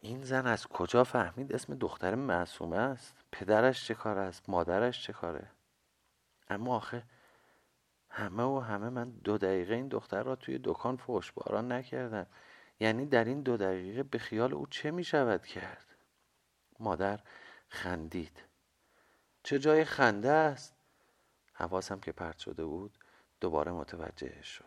این 0.01 0.23
زن 0.23 0.47
از 0.47 0.67
کجا 0.67 1.05
فهمید 1.05 1.53
اسم 1.53 1.75
دختر 1.75 2.15
معصومه 2.15 2.77
است؟ 2.77 3.15
پدرش 3.33 3.87
چه 3.87 3.95
کار 3.95 4.19
است؟ 4.19 4.49
مادرش 4.49 5.03
چه 5.07 5.13
کاره؟ 5.13 5.51
اما 6.49 6.77
آخه 6.77 7.03
همه 8.15 8.43
و 8.43 8.59
همه 8.59 8.89
من 8.89 9.11
دو 9.11 9.39
دقیقه 9.39 9.75
این 9.75 9.89
دختر 9.89 10.23
را 10.23 10.37
توی 10.37 10.61
دکان 10.65 10.97
فوشباران 10.97 11.73
نکردم. 11.73 12.27
یعنی 12.81 13.07
در 13.07 13.25
این 13.25 13.41
دو 13.41 13.57
دقیقه 13.57 14.03
به 14.03 14.19
خیال 14.19 14.55
او 14.55 14.67
چه 14.67 14.91
می 14.91 15.05
شود 15.05 15.47
کرد؟ 15.47 15.87
مادر 16.81 17.21
خندید. 17.69 18.43
چه 19.43 19.59
جای 19.59 19.85
خنده 19.85 20.31
است. 20.31 20.75
حواسم 21.53 22.01
که 22.01 22.13
پرت 22.13 22.39
شده 22.39 22.65
بود 22.65 22.99
دوباره 23.41 23.73
متوجه 23.73 24.43
شد. 24.43 24.65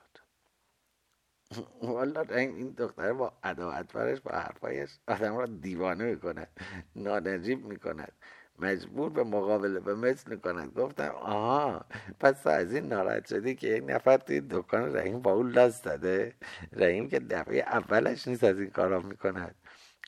والا 1.81 2.21
این 2.21 2.69
دختر 2.69 3.13
با 3.13 3.33
عداوت 3.43 4.21
با 4.23 4.31
حرفایش 4.31 4.99
آدم 5.07 5.37
را 5.37 5.45
دیوانه 5.45 6.03
می‌کند 6.03 6.47
نانجیب 6.95 7.65
می‌کند. 7.65 8.13
مجبور 8.59 9.09
به 9.09 9.23
مقابله 9.23 9.79
به 9.79 9.95
مثل 9.95 10.35
کند 10.35 10.73
گفتم 10.73 11.09
آها 11.09 11.85
پس 12.19 12.47
از 12.47 12.73
این 12.73 12.87
ناراحت 12.87 13.27
شدی 13.27 13.55
که 13.55 13.67
یک 13.67 13.83
نفر 13.87 14.17
توی 14.17 14.41
دکان 14.41 14.95
رحیم 14.95 15.21
با 15.21 15.31
اون 15.33 15.51
لاست 15.51 15.83
داده 15.83 16.33
رحیم 16.73 17.09
که 17.09 17.19
دفعه 17.19 17.59
اولش 17.59 18.27
نیست 18.27 18.43
از 18.43 18.59
این 18.59 18.69
کارا 18.69 18.99
می‌کند. 18.99 19.55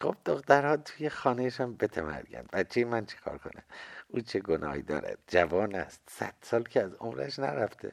خب 0.02 0.16
دخترها 0.26 0.78
توی 0.78 1.10
خانهشان 1.10 1.76
بتمرگن. 1.76 2.46
بچه 2.54 2.86
من 2.86 3.06
چیکار 3.06 3.38
کنه؟ 3.38 3.64
او 4.08 4.20
چه 4.20 4.40
گناهی 4.40 4.82
دارد. 4.82 5.18
جوان 5.28 5.76
است. 5.76 6.02
صد 6.10 6.34
سال 6.42 6.64
که 6.64 6.84
از 6.84 6.94
عمرش 6.94 7.40
نرفته. 7.40 7.92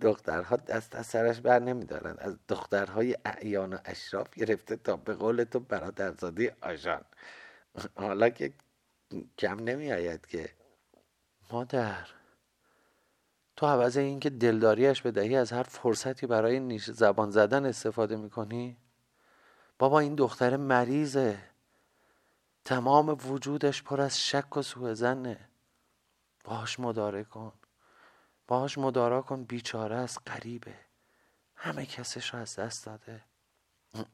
دخترها 0.00 0.56
دست 0.56 0.94
از 0.96 1.06
سرش 1.06 1.40
بر 1.40 1.58
نمیدارند 1.58 2.18
از 2.20 2.36
دخترهای 2.48 3.16
اعیان 3.24 3.72
و 3.72 3.78
اشراف 3.84 4.34
گرفته 4.34 4.76
تا 4.76 4.96
به 4.96 5.14
قول 5.14 5.44
تو 5.44 5.60
برادرزادی 5.60 6.50
آژان. 6.62 7.04
حالا 7.94 8.28
که 8.28 8.52
کم 9.38 9.60
نمی 9.60 9.92
آید 9.92 10.26
که. 10.26 10.50
مادر 11.50 12.08
تو 13.56 13.66
عوض 13.66 13.96
اینکه 13.96 14.30
دلداریش 14.30 15.02
بدهی 15.02 15.36
از 15.36 15.52
هر 15.52 15.62
فرصتی 15.62 16.26
برای 16.26 16.60
نیش 16.60 16.90
زبان 16.90 17.30
زدن 17.30 17.66
استفاده 17.66 18.16
می‌کنی؟ 18.16 18.76
بابا 19.78 20.00
این 20.00 20.14
دختر 20.14 20.56
مریضه. 20.56 21.38
تمام 22.64 23.08
وجودش 23.08 23.82
پر 23.82 24.00
از 24.00 24.20
شک 24.20 24.56
و 24.56 24.62
سوء 24.62 24.94
زنه 24.94 25.48
باش 26.44 26.80
مداره 26.80 27.24
کن. 27.24 27.52
باهاش 28.48 28.78
مدارا 28.78 29.22
کن. 29.22 29.44
بیچاره 29.44 29.96
است 29.96 30.18
غریبه. 30.26 30.74
همه 31.54 31.86
کسش 31.86 32.34
رو 32.34 32.40
از 32.40 32.56
دست 32.56 32.86
داده. 32.86 33.24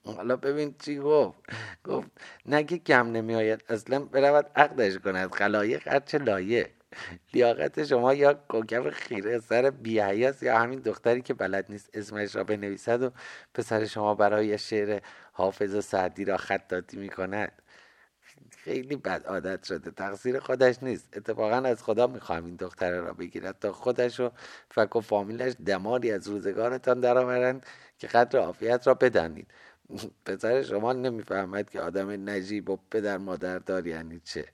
حالا 0.04 0.36
ببین 0.36 0.74
چی 0.78 0.98
گفت. 0.98 1.38
گفت 1.84 2.08
نگه 2.46 2.78
گم 2.78 3.12
نمیآید. 3.12 3.64
اصلا 3.68 4.00
برود 4.00 4.50
عقدش 4.56 4.98
کند. 4.98 5.34
خلایق 5.34 5.88
هرچه 5.88 6.18
لایه. 6.18 6.70
لیاقت 7.34 7.84
شما 7.84 8.14
یا 8.14 8.34
کوکب 8.34 8.90
خیره 8.90 9.38
سر 9.40 9.70
بیهیاست 9.70 10.42
یا 10.42 10.58
همین 10.58 10.80
دختری 10.80 11.22
که 11.22 11.34
بلد 11.34 11.66
نیست 11.70 11.90
اسمش 11.94 12.36
را 12.36 12.44
بنویسد 12.44 13.02
و 13.02 13.10
پسر 13.54 13.86
شما 13.86 14.14
برای 14.14 14.58
شعر 14.58 15.00
حافظ 15.32 15.74
و 15.74 15.80
سعدی 15.80 16.24
را 16.24 16.36
خطاطی 16.36 16.96
می 16.98 17.08
کند 17.08 17.52
خیلی 18.50 18.96
بد 18.96 19.26
عادت 19.26 19.64
شده. 19.64 19.90
تقصیر 19.90 20.40
خودش 20.40 20.82
نیست. 20.82 21.16
اتفاقا 21.16 21.56
از 21.56 21.84
خدا 21.84 22.06
می‌خواهم 22.06 22.46
این 22.46 22.56
دختره 22.56 23.00
را 23.00 23.14
بگیرد 23.14 23.58
تا 23.60 23.72
خودش 23.72 24.20
و 24.20 24.30
فک 24.70 24.96
و 24.96 25.00
فامیلش 25.00 25.54
دماری 25.66 26.12
از 26.12 26.28
روزگارتان 26.28 27.00
درآورند 27.00 27.66
که 27.98 28.06
قدر 28.06 28.40
عافیت 28.40 28.86
را 28.86 28.94
بدانید. 28.94 29.48
پسر 30.26 30.62
شما 30.62 30.92
نمی‌فهمد 30.92 31.70
که 31.70 31.80
آدم 31.80 32.30
نجیب 32.30 32.70
و 32.70 32.78
پدر 32.90 33.18
مادردار 33.18 33.88
یعنی 33.88 34.20
چه. 34.24 34.53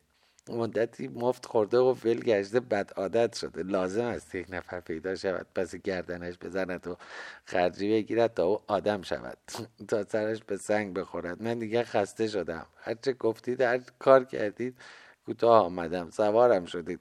مدتی 0.50 1.08
مفت 1.08 1.46
خورده 1.46 1.78
و 1.78 1.94
ول 2.04 2.20
گشته 2.20 2.60
بد 2.60 2.92
عادت 2.96 3.36
شده. 3.36 3.62
لازم 3.62 4.04
است 4.04 4.34
یک 4.34 4.46
نفر 4.50 4.80
پیدا 4.80 5.14
شود 5.14 5.46
پس 5.54 5.74
گردنش 5.74 6.38
بزند 6.38 6.86
و 6.86 6.96
خرجی 7.44 7.90
بگیرد 7.92 8.34
تا 8.34 8.44
او 8.44 8.60
آدم 8.66 9.02
شود. 9.02 9.38
تا 9.88 10.04
سرش 10.04 10.44
به 10.44 10.56
سنگ 10.56 10.94
بخورد. 10.94 11.42
من 11.42 11.58
دیگه 11.58 11.84
خسته 11.84 12.28
شدم. 12.28 12.66
هرچه 12.76 13.12
گفتید 13.12 13.60
هر 13.60 13.80
کار 13.98 14.24
کردید 14.24 14.78
کوتاه 15.26 15.64
آمدم. 15.64 16.10
سوارم 16.10 16.64
شدید. 16.64 17.00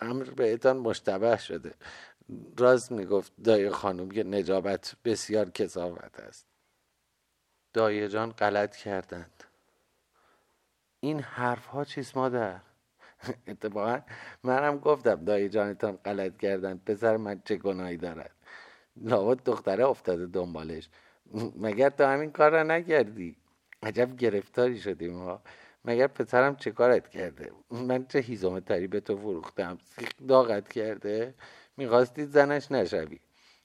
امر 0.00 0.24
بهتان 0.24 0.76
مشتبه 0.76 1.36
شده. 1.36 1.74
راست 2.58 2.92
می‌گفت 2.92 3.32
دای 3.44 3.70
خانم 3.70 4.10
که 4.10 4.24
نجابت 4.24 4.96
بسیار 5.04 5.50
کسافت 5.50 6.20
است. 6.20 6.46
دایه 7.72 8.08
جان 8.08 8.32
غلط 8.32 8.76
کردند. 8.76 9.44
این 11.00 11.20
حرف 11.20 11.66
ها 11.66 11.84
چیست 11.84 12.16
مادر؟ 12.16 12.60
اتفاقا. 13.48 13.98
منم 14.42 14.78
گفتم 14.78 15.24
دایی 15.24 15.48
جانتان 15.48 15.98
غلط 16.04 16.36
کردن. 16.36 16.80
پسر 16.86 17.16
من 17.16 17.40
چه 17.44 17.56
گناهی 17.56 17.96
دارد؟ 17.96 18.30
لابد 18.96 19.44
دختره 19.44 19.84
افتاده 19.88 20.26
دنبالش. 20.26 20.88
مگر 21.56 21.88
تو 21.90 22.04
همین 22.04 22.30
کار 22.32 22.50
را 22.50 22.62
نکردی؟ 22.62 23.36
عجب 23.82 24.16
گرفتاری 24.16 24.78
شدیم 24.80 25.14
ها 25.18 25.42
مگر 25.84 26.06
پسرم 26.06 26.56
چه 26.56 26.70
کارت 26.70 27.08
کرده؟ 27.08 27.50
من 27.70 28.06
چه 28.06 28.18
هیزم 28.18 28.60
تری 28.60 28.86
به 28.86 29.00
تو 29.00 29.16
فروختم؟ 29.16 29.78
سیخ 29.84 30.08
داغت 30.28 30.68
کرده؟ 30.68 31.34
می‌خواستی 31.76 32.24
زنش 32.24 32.72
نشوی. 32.72 33.20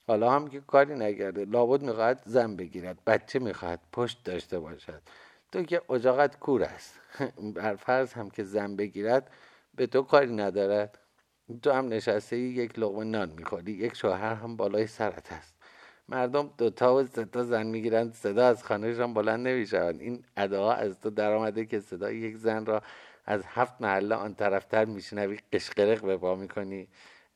حالا 0.07 0.31
هم 0.31 0.47
که 0.47 0.59
کاری 0.59 0.95
نکرده. 0.95 1.45
لابد 1.45 1.81
می‌خواهد 1.81 2.21
زن 2.25 2.55
بگیرد. 2.55 2.97
بچه 3.07 3.39
می‌خواهد 3.39 3.79
پشت 3.91 4.23
داشته 4.23 4.59
باشد. 4.59 5.01
تو 5.51 5.63
که 5.63 5.81
اجاقت 5.89 6.39
کور 6.39 6.63
است. 6.63 6.99
بر 7.55 7.75
فرض 7.75 8.13
هم 8.13 8.29
که 8.29 8.43
زن 8.43 8.75
بگیرد 8.75 9.31
به 9.79 9.87
تو 9.87 10.01
کاری 10.01 10.35
ندارد. 10.35 10.97
تو 11.63 11.71
هم 11.71 11.87
نشسته 11.87 12.37
یک 12.37 12.79
لغمه 12.79 13.03
نان 13.03 13.29
می‌خوری 13.37 13.71
یک 13.71 13.95
شوهر 13.95 14.33
هم 14.33 14.55
بالای 14.55 14.87
سرت 14.87 15.31
است 15.31 15.55
مردم 16.09 16.49
دوتا 16.57 16.95
و 16.95 17.03
ستا 17.03 17.43
زن 17.43 17.67
می‌گیرند 17.67 18.13
صدا 18.13 18.47
از 18.47 18.63
خانهشان 18.63 19.13
بلند 19.13 19.47
نمی‌شوند 19.47 20.01
این 20.01 20.23
ادعا 20.37 20.73
از 20.73 20.99
تو 20.99 21.09
درآمده 21.09 21.65
که 21.65 21.79
صدای 21.79 22.17
یک 22.17 22.37
زن 22.37 22.65
را 22.65 22.81
از 23.25 23.43
هفت 23.45 23.81
محله 23.81 24.15
آن 24.15 24.35
طرفتر 24.35 24.85
میشنوی 24.85 25.39
قشقرق 25.53 26.05
به 26.05 26.17
پا 26.17 26.35
می‌کنی. 26.35 26.87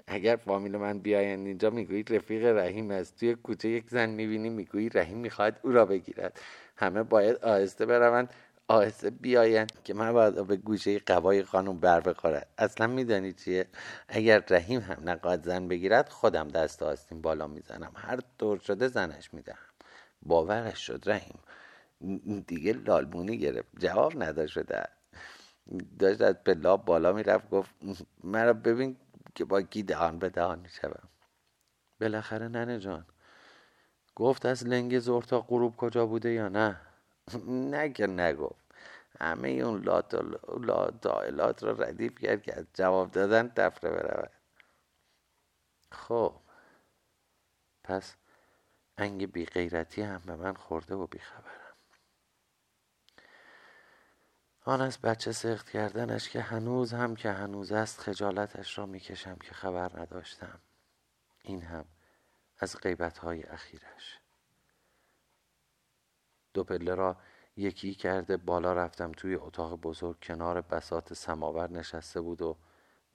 اگر 0.07 0.35
فامیل 0.35 0.77
من 0.77 0.99
بیایند 0.99 1.47
اینجا 1.47 1.69
می‌گویی 1.69 2.03
رفیق 2.03 2.45
رحیم 2.45 2.91
است. 2.91 3.19
توی 3.19 3.35
کوچه 3.35 3.69
یک 3.69 3.89
زن 3.89 4.09
می‌بینی 4.09 4.49
می‌گویی 4.49 4.89
رحیم 4.89 5.17
می‌خواهد 5.17 5.59
او 5.63 5.71
را 5.71 5.85
بگیرد. 5.85 6.39
همه 6.77 7.03
باید 7.03 7.35
آهسته 7.35 7.85
بروند. 7.85 8.29
آهسته 8.67 9.09
بیاین 9.09 9.67
که 9.83 9.93
من 9.93 10.13
باید 10.13 10.47
به 10.47 10.55
گوشه 10.55 10.99
قوای 10.99 11.43
خانم 11.43 11.79
بر 11.79 11.99
بخورد. 11.99 12.47
اصلا 12.57 12.87
میدانی 12.87 13.33
چیه؟ 13.33 13.67
اگر 14.07 14.43
رحیم 14.49 14.79
هم 14.79 15.09
نقاد 15.09 15.43
زن 15.45 15.67
بگیرد 15.67 16.09
خودم 16.09 16.47
دست 16.47 16.83
آستین 16.83 17.21
بالا 17.21 17.47
می‌زنم. 17.47 17.91
هر 17.95 18.19
طور 18.39 18.59
شده 18.59 18.87
زنش 18.87 19.33
می‌دهم. 19.33 19.57
باورش 20.21 20.87
شد 20.87 21.03
رحیم. 21.05 21.39
دیگه 22.47 22.73
لالمونی 22.73 23.37
گرفت. 23.37 23.69
جواب 23.79 24.23
نداشت 24.23 24.53
شده. 24.53 24.83
داشت 25.99 26.21
از 26.21 26.35
پلا 26.43 26.77
بالا 26.77 27.13
می‌رفت 27.13 27.49
گفت 27.49 27.71
مرا 28.23 28.53
ببین 28.53 28.97
که 29.35 29.45
با 29.45 29.61
کی 29.61 29.83
دهان 29.83 30.19
به 30.19 30.29
دهان 30.29 30.59
می‌شوم. 30.59 31.09
بالاخره 32.01 32.47
ننه 32.47 32.79
جان. 32.79 33.05
گفت 34.15 34.45
از 34.45 34.67
لنگ 34.67 34.99
زور 34.99 35.23
تا 35.23 35.41
غروب 35.41 35.75
کجا 35.75 36.05
بوده 36.05 36.29
یا 36.29 36.49
نه؟ 36.49 36.81
نه 37.47 37.89
که 37.89 38.07
نگفت. 38.07 38.63
همه 39.19 39.49
اون 39.49 39.81
لات 41.31 41.63
را 41.63 41.71
ردیف 41.71 42.19
کرد 42.19 42.43
که 42.43 42.59
از 42.59 42.65
جواب 42.73 43.11
دادن 43.11 43.49
تفره 43.49 43.89
برود. 43.89 44.31
خب. 45.91 46.35
پس 47.83 48.15
انگ 48.97 49.31
بی 49.31 49.45
غیرتی 49.45 50.01
هم 50.01 50.21
به 50.25 50.35
من 50.35 50.53
خورده 50.53 50.95
و 50.95 51.07
بیخبرم. 51.07 51.75
آن 54.65 54.81
از 54.81 54.97
بچه 54.97 55.31
سخت 55.31 55.69
کردنش 55.69 56.29
که 56.29 56.41
هنوز 56.41 56.93
هم 56.93 57.15
که 57.15 57.31
هنوز 57.31 57.71
است 57.71 57.99
خجالتش 57.99 58.77
را 58.77 58.85
می‌کشم 58.85 59.35
که 59.35 59.53
خبر 59.53 59.99
نداشتم. 59.99 60.59
این 61.41 61.61
هم 61.61 61.85
از 62.59 62.77
غیبت 62.77 63.17
های 63.17 63.43
اخیرش. 63.43 64.19
دو 66.53 66.63
پله 66.63 66.95
را 66.95 67.17
یکی 67.55 67.93
کرده 67.93 68.37
بالا 68.37 68.73
رفتم 68.73 69.11
توی 69.11 69.35
اتاق 69.35 69.81
بزرگ 69.81 70.17
کنار 70.23 70.61
بسات 70.61 71.13
سماور 71.13 71.71
نشسته 71.71 72.21
بود 72.21 72.41
و 72.41 72.57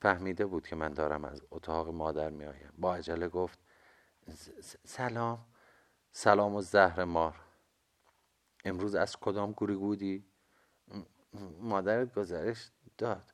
فهمیده 0.00 0.46
بود 0.46 0.66
که 0.66 0.76
من 0.76 0.92
دارم 0.92 1.24
از 1.24 1.42
اتاق 1.50 1.88
مادر 1.88 2.30
می 2.30 2.44
آیم. 2.44 2.72
با 2.78 2.94
عجله 2.94 3.28
گفت 3.28 3.58
سلام. 4.84 5.46
سلام 6.12 6.54
و 6.54 6.62
زهر 6.62 7.04
مار. 7.04 7.40
امروز 8.64 8.94
از 8.94 9.16
کدام 9.16 9.52
گوری 9.52 9.74
بودی؟ 9.74 10.24
مادرت 11.60 12.14
گزارش 12.14 12.70
داد. 12.98 13.32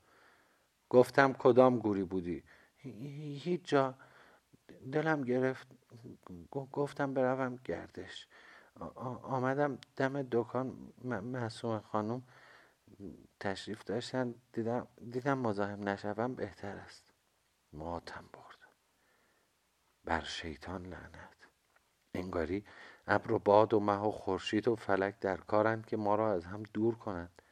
گفتم 0.91 1.33
کدام 1.33 1.79
گوری 1.79 2.05
بودی؟ 2.05 2.45
هیچ 2.77 3.61
جا. 3.65 3.95
دلم 4.93 5.23
گرفت. 5.23 5.69
گفتم 6.51 7.15
بروم 7.15 7.57
گردش. 7.65 8.29
آمدم 9.23 9.79
دم 9.97 10.23
دکان 10.23 10.93
معصوم 11.05 11.79
خانم 11.79 12.23
تشریف 13.41 13.85
داشتن 13.85 14.35
دیدم, 14.53 14.89
دیدم 15.11 15.39
مزاحم 15.39 15.89
نشوم 15.89 16.35
بهتر 16.35 16.77
است. 16.77 17.05
ماتم 17.73 18.25
برد. 18.33 18.59
بر 20.05 20.25
شیطان 20.25 20.87
لعنت. 20.87 21.49
انگاری 22.15 22.65
ابر 23.07 23.33
و 23.33 23.39
باد 23.39 23.75
و 23.75 23.81
مه 23.81 24.01
و 24.01 24.11
خورشید 24.11 24.69
و 24.69 24.77
فلک 24.77 25.19
در 25.21 25.37
کارند 25.37 25.87
که 25.87 25.97
ما 25.97 26.15
را 26.15 26.33
از 26.33 26.45
هم 26.45 26.63
دور 26.63 26.95
کنند. 26.95 27.43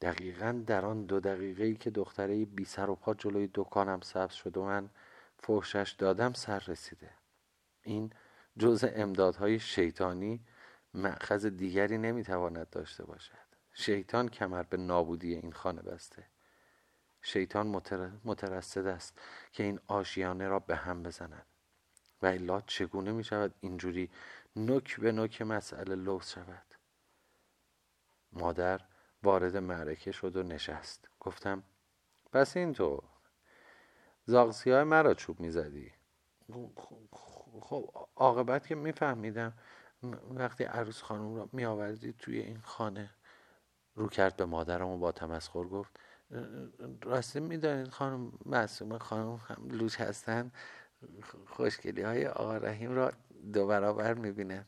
دقیقا 0.00 0.64
در 0.66 0.84
آن 0.84 1.06
دو 1.06 1.20
دقیقه 1.20 1.64
ای 1.64 1.74
که 1.74 1.90
دختره 1.90 2.44
بی 2.44 2.64
سر 2.64 2.90
و 2.90 2.94
پا 2.94 3.14
جلوی 3.14 3.50
دکانم 3.54 4.00
سبز 4.00 4.32
شد 4.32 4.56
و 4.56 4.64
من 4.64 4.90
فوشش 5.38 5.94
دادم 5.98 6.32
سر 6.32 6.58
رسیده. 6.58 7.10
این 7.82 8.12
جز 8.58 8.84
امدادهای 8.94 9.58
شیطانی 9.58 10.44
معخذ 10.94 11.46
دیگری 11.46 11.98
نمی‌تواند 11.98 12.70
داشته 12.70 13.04
باشد. 13.04 13.52
شیطان 13.72 14.28
کمر 14.28 14.62
به 14.62 14.76
نابودی 14.76 15.34
این 15.34 15.52
خانه 15.52 15.82
بسته 15.82 16.26
شیطان 17.22 17.66
مترصد 18.24 18.86
است 18.86 19.20
که 19.52 19.62
این 19.62 19.80
آشیانه 19.86 20.48
را 20.48 20.58
به 20.58 20.76
هم 20.76 21.02
بزند. 21.02 21.46
و 22.22 22.26
الا 22.26 22.60
چگونه 22.60 23.12
می 23.12 23.24
شود 23.24 23.54
اینجوری 23.60 24.10
نک 24.56 25.00
به 25.00 25.12
نک 25.12 25.42
مسئله 25.42 25.94
لوس 25.94 26.30
شود؟ 26.30 26.66
مادر 28.32 28.80
وارد 29.22 29.56
معرکه 29.56 30.12
شد 30.12 30.36
و 30.36 30.42
نشست. 30.42 31.08
گفتم 31.20 31.62
پس 32.32 32.56
اینطور. 32.56 33.02
زاغسی 34.26 34.70
های 34.70 34.84
مرا 34.84 35.14
چوب 35.14 35.40
می‌زدی؟ 35.40 35.92
خب 37.60 37.90
عاقبت 38.16 38.66
که 38.66 38.74
میفهمیدم 38.74 39.52
وقتی 40.30 40.64
عروس 40.64 41.02
خانم 41.02 41.34
را 41.34 41.48
می 41.52 41.64
آوردی 41.64 42.12
توی 42.12 42.38
این 42.38 42.60
خانه 42.60 43.10
رو 43.94 44.08
کرد 44.08 44.36
به 44.36 44.44
مادرم 44.44 44.88
و 44.88 44.98
با 44.98 45.12
تمسخر 45.12 45.64
گفت 45.64 46.00
راستی 47.02 47.40
می‌دانید 47.40 47.88
خانم 47.88 48.32
معصوم 48.46 48.98
خانم 48.98 49.40
هم 49.46 49.68
لوچ 49.70 50.00
هستن؟ 50.00 50.52
خوشگلی 51.46 52.02
های 52.02 52.26
آقا 52.26 52.56
رحیم 52.56 52.92
را 52.92 53.12
دو 53.52 53.66
برابر 53.66 54.14
می‌بینن. 54.14 54.66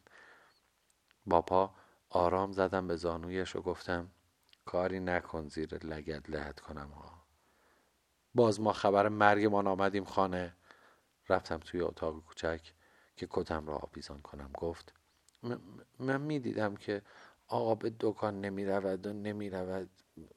با 1.26 1.42
پا 1.42 1.74
آرام 2.08 2.52
زدم 2.52 2.86
به 2.86 2.96
زانویش 2.96 3.56
و 3.56 3.62
گفتم 3.62 4.10
کاری 4.64 5.00
نکن 5.00 5.48
زیر 5.48 5.74
لگت 5.74 6.30
لحت 6.30 6.60
کنم 6.60 6.88
ها 6.88 7.24
باز 8.34 8.60
ما 8.60 8.72
خبر 8.72 9.08
مرگمان 9.08 9.66
آمدیم 9.66 10.04
خانه. 10.04 10.56
رفتم 11.28 11.56
توی 11.58 11.80
اتاق 11.80 12.24
کوچک 12.24 12.72
که 13.16 13.26
کتم 13.30 13.66
را 13.66 13.76
آویزان 13.76 14.22
کنم. 14.22 14.50
گفت 14.54 14.92
من 15.98 16.20
می‌دیدم 16.20 16.76
که 16.76 17.02
آقا 17.46 17.74
به 17.74 17.92
دکان 18.00 18.40
نمی 18.40 18.66
رود 18.66 19.06
و 19.06 19.12
نمی 19.12 19.50
رود 19.50 19.90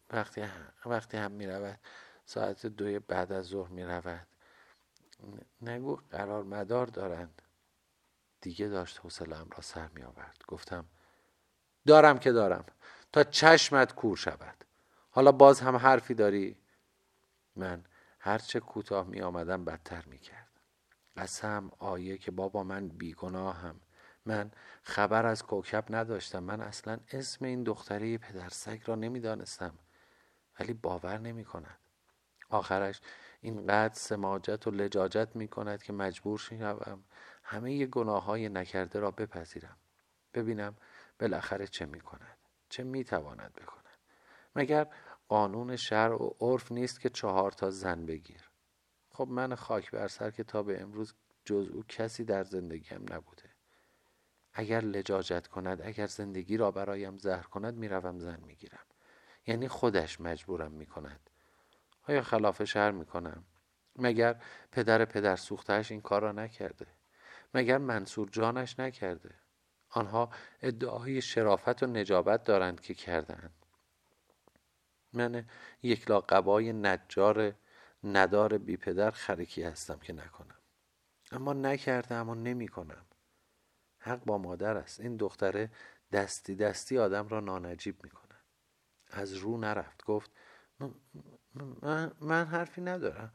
وقتی 0.09 0.41
هم, 0.41 0.73
وقتی 0.85 1.17
هم 1.17 1.31
می 1.31 1.47
رود 1.47 1.79
ساعت 2.25 2.65
دوی 2.65 2.99
بعد 2.99 3.31
از 3.31 3.45
ظهر 3.45 3.69
می 3.69 3.83
رود 3.83 4.27
نگو 5.61 5.95
قرار 5.95 6.43
مدار 6.43 6.85
دارند. 6.85 7.41
دیگه 8.41 8.67
داشت 8.67 8.99
حوصله‌ام 8.99 9.49
را 9.49 9.61
سر 9.61 9.87
می 9.87 10.03
آورد 10.03 10.43
گفتم 10.47 10.85
دارم 11.85 12.19
که 12.19 12.31
دارم. 12.31 12.65
تا 13.11 13.23
چشمت 13.23 13.95
کور 13.95 14.17
شود. 14.17 14.63
حالا 15.09 15.31
باز 15.31 15.59
هم 15.61 15.75
حرفی 15.75 16.13
داری. 16.13 16.57
من 17.55 17.83
هرچه 18.19 18.59
کوتاه 18.59 19.07
می 19.07 19.21
آمدم 19.21 19.65
بدتر 19.65 20.05
می 20.05 20.17
کرد 20.17 20.46
قسم 21.17 21.71
آیه 21.79 22.17
که 22.17 22.31
بابا 22.31 22.63
من 22.63 22.87
بیگناهم. 22.87 23.79
من 24.25 24.51
خبر 24.83 25.25
از 25.25 25.43
کوکب 25.43 25.85
نداشتم. 25.89 26.43
من 26.43 26.61
اصلا 26.61 26.99
اسم 27.11 27.45
این 27.45 27.63
دختره 27.63 28.17
پدرسگ 28.17 28.81
را 28.85 28.95
نمی‌دانستم. 28.95 29.73
ولی 30.59 30.73
باور 30.73 31.17
نمی 31.17 31.45
کند 31.45 31.79
آخرش 32.49 33.01
اینقدر 33.41 33.93
سماجت 33.93 34.67
و 34.67 34.71
لجاجت 34.71 35.29
می 35.35 35.47
کند 35.47 35.83
که 35.83 35.93
مجبور 35.93 36.39
شوم 36.39 37.03
همه 37.43 37.85
گناه 37.85 38.23
های 38.23 38.49
نکرده 38.49 38.99
را 38.99 39.11
بپذیرم. 39.11 39.77
ببینم 40.33 40.75
بالاخره 41.19 41.67
چه 41.67 41.85
می 41.85 42.01
کند 42.01 42.37
چه 42.69 42.83
می 42.83 43.03
تواند 43.03 43.53
بکند. 43.53 43.83
مگر 44.55 44.87
قانون 45.27 45.75
شرع 45.75 46.23
و 46.23 46.29
عرف 46.41 46.71
نیست 46.71 46.99
که 46.99 47.09
چهار 47.09 47.51
تا 47.51 47.69
زن 47.69 48.05
بگیر؟ 48.05 48.49
خب 49.17 49.27
من 49.27 49.55
خاک 49.55 49.91
بر 49.91 50.07
سر 50.07 50.31
که 50.31 50.43
تا 50.43 50.63
به 50.63 50.81
امروز 50.81 51.13
جز 51.45 51.69
او 51.69 51.83
کسی 51.83 52.23
در 52.23 52.43
زندگیم 52.43 53.05
نبوده. 53.13 53.49
اگر 54.53 54.81
لجاجت 54.81 55.47
کند 55.47 55.81
اگر 55.81 56.07
زندگی 56.07 56.57
را 56.57 56.71
برایم 56.71 57.17
زهر 57.17 57.43
کند 57.43 57.73
می‌روم 57.73 58.19
زن 58.19 58.39
می‌گیرم. 58.39 58.85
یعنی 59.47 59.67
خودش 59.67 60.21
مجبورم 60.21 60.71
می‌کند. 60.71 61.29
آیا 62.07 62.21
خلاف 62.21 62.63
شهر 62.63 62.91
می‌کنم؟ 62.91 63.43
مگر 63.95 64.41
پدر 64.71 65.05
پدر 65.05 65.35
سوختهش 65.35 65.91
این 65.91 66.01
کار 66.01 66.21
را 66.21 66.31
نکرده؟ 66.31 66.87
مگر 67.53 67.77
منصور 67.77 68.29
جانش 68.29 68.79
نکرده؟ 68.79 69.35
آنها 69.89 70.29
ادعای 70.61 71.21
شرافت 71.21 71.83
و 71.83 71.85
نجابت 71.85 72.43
دارند 72.43 72.81
که 72.81 72.93
کردند 72.93 73.53
من 75.13 75.45
یک 75.83 76.09
لاقبای 76.09 76.73
نجار 76.73 77.53
ندار 78.03 78.57
بی 78.57 78.77
پدر 78.77 79.11
خرکی 79.11 79.63
هستم 79.63 79.99
که 79.99 80.13
نکنم. 80.13 80.59
اما 81.31 81.53
نکرده 81.53 82.15
اما 82.15 82.35
نمی 82.35 82.67
کنم 82.67 83.05
حق 83.99 84.25
با 84.25 84.37
مادر 84.37 84.77
است. 84.77 84.99
این 84.99 85.17
دختره 85.17 85.71
دستی 86.11 86.55
دستی 86.55 86.97
آدم 86.97 87.27
را 87.27 87.39
نانجیب 87.39 88.03
می 88.03 88.09
کند 88.09 88.43
از 89.09 89.33
رو 89.33 89.57
نرفت. 89.57 90.05
گفت 90.05 90.31
من, 91.81 92.11
من 92.21 92.45
حرفی 92.45 92.81
ندارم. 92.81 93.33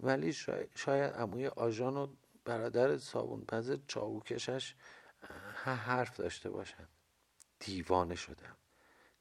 ولی 0.00 0.32
شاید 0.74 1.14
اموی 1.14 1.46
آژان 1.46 1.96
و 1.96 2.06
برادر 2.44 2.98
صابون 2.98 3.44
پز 3.44 3.78
چاقو 3.86 4.20
کشش 4.20 4.74
حرف 5.64 6.16
داشته 6.16 6.50
باشند. 6.50 6.88
دیوانه 7.58 8.14
شدم. 8.14 8.56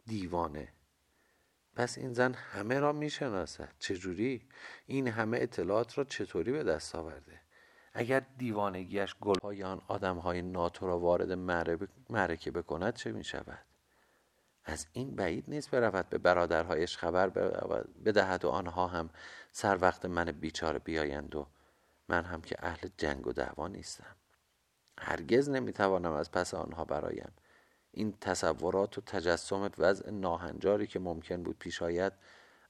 دیوانه. 0.05 0.73
پس 1.75 1.97
این 1.97 2.13
زن 2.13 2.33
همه 2.33 2.79
را 2.79 2.91
می‌شناسد. 2.91 3.73
چجوری؟ 3.79 4.47
این 4.85 5.07
همه 5.07 5.37
اطلاعات 5.41 5.97
را 5.97 6.03
چطوری 6.03 6.51
به 6.51 6.63
دست 6.63 6.95
آورده؟ 6.95 7.41
اگر 7.93 8.21
دیوانگیش 8.37 9.15
گلهای 9.21 9.63
آن 9.63 9.81
آدمهای 9.87 10.41
ناتو 10.41 10.87
را 10.87 10.99
وارد 10.99 11.31
معرکه 12.09 12.51
بکند 12.51 12.95
چه 12.95 13.11
می 13.11 13.23
شود 13.23 13.65
از 14.65 14.87
این 14.93 15.15
بعید 15.15 15.45
نیست 15.47 15.71
برود 15.71 16.09
به 16.09 16.17
برادرهایش 16.17 16.97
خبر 16.97 17.29
بدهد 18.05 18.45
و 18.45 18.49
آنها 18.49 18.87
هم 18.87 19.09
سر 19.51 19.77
وقت 19.81 20.05
من 20.05 20.25
بیچاره 20.25 20.79
بیایند 20.79 21.35
و 21.35 21.47
من 22.09 22.23
هم 22.23 22.41
که 22.41 22.55
اهل 22.59 22.87
جنگ 22.97 23.27
و 23.27 23.33
دعوا 23.33 23.67
نیستم. 23.67 24.15
هرگز 24.97 25.49
نمی‌توانم 25.49 26.11
از 26.11 26.31
پس 26.31 26.53
آنها 26.53 26.85
برایم 26.85 27.31
این 27.91 28.13
تصورات 28.21 28.97
و 28.97 29.01
تجسم 29.01 29.71
وضع 29.77 30.09
ناهنجاری 30.11 30.87
که 30.87 30.99
ممکن 30.99 31.43
بود 31.43 31.59
پیش 31.59 31.81
آید 31.81 32.13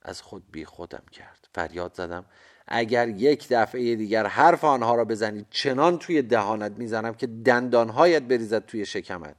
از 0.01 0.21
خود 0.21 0.51
بی 0.51 0.65
خودم 0.65 1.03
کرد. 1.11 1.47
فریاد 1.55 1.93
زدم 1.93 2.25
اگر 2.67 3.07
یک 3.09 3.47
دفعه 3.49 3.95
دیگر 3.95 4.27
حرف 4.27 4.63
آنها 4.63 4.95
را 4.95 5.05
بزنید 5.05 5.47
چنان 5.49 5.97
توی 5.97 6.21
دهانت 6.21 6.71
می‌زنم 6.71 7.13
که 7.13 7.27
دندانهایت 7.27 8.23
بریزد 8.23 8.65
توی 8.65 8.85
شکمت. 8.85 9.35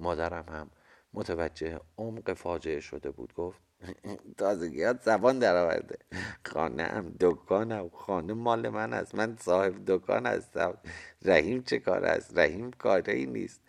مادرم 0.00 0.44
هم 0.48 0.70
متوجه 1.14 1.80
عمق 1.98 2.32
فاجعه 2.32 2.80
شده 2.80 3.10
بود. 3.10 3.34
گفت 3.34 3.60
تازگیات 4.38 5.02
زبان 5.02 5.38
درآورده 5.38 5.98
خانه 6.46 6.82
هم 6.82 7.14
دکانم 7.20 7.88
خانه 7.88 8.32
مال 8.32 8.68
من 8.68 8.92
است. 8.92 9.14
من 9.14 9.36
صاحب 9.40 9.84
دکان 9.86 10.26
هستم. 10.26 10.78
رحیم 11.22 11.62
چه 11.62 11.78
کار 11.78 12.04
است؟ 12.04 12.38
رحیم 12.38 12.70
کاره 12.70 13.12
ای 13.12 13.26
نیست. 13.26 13.60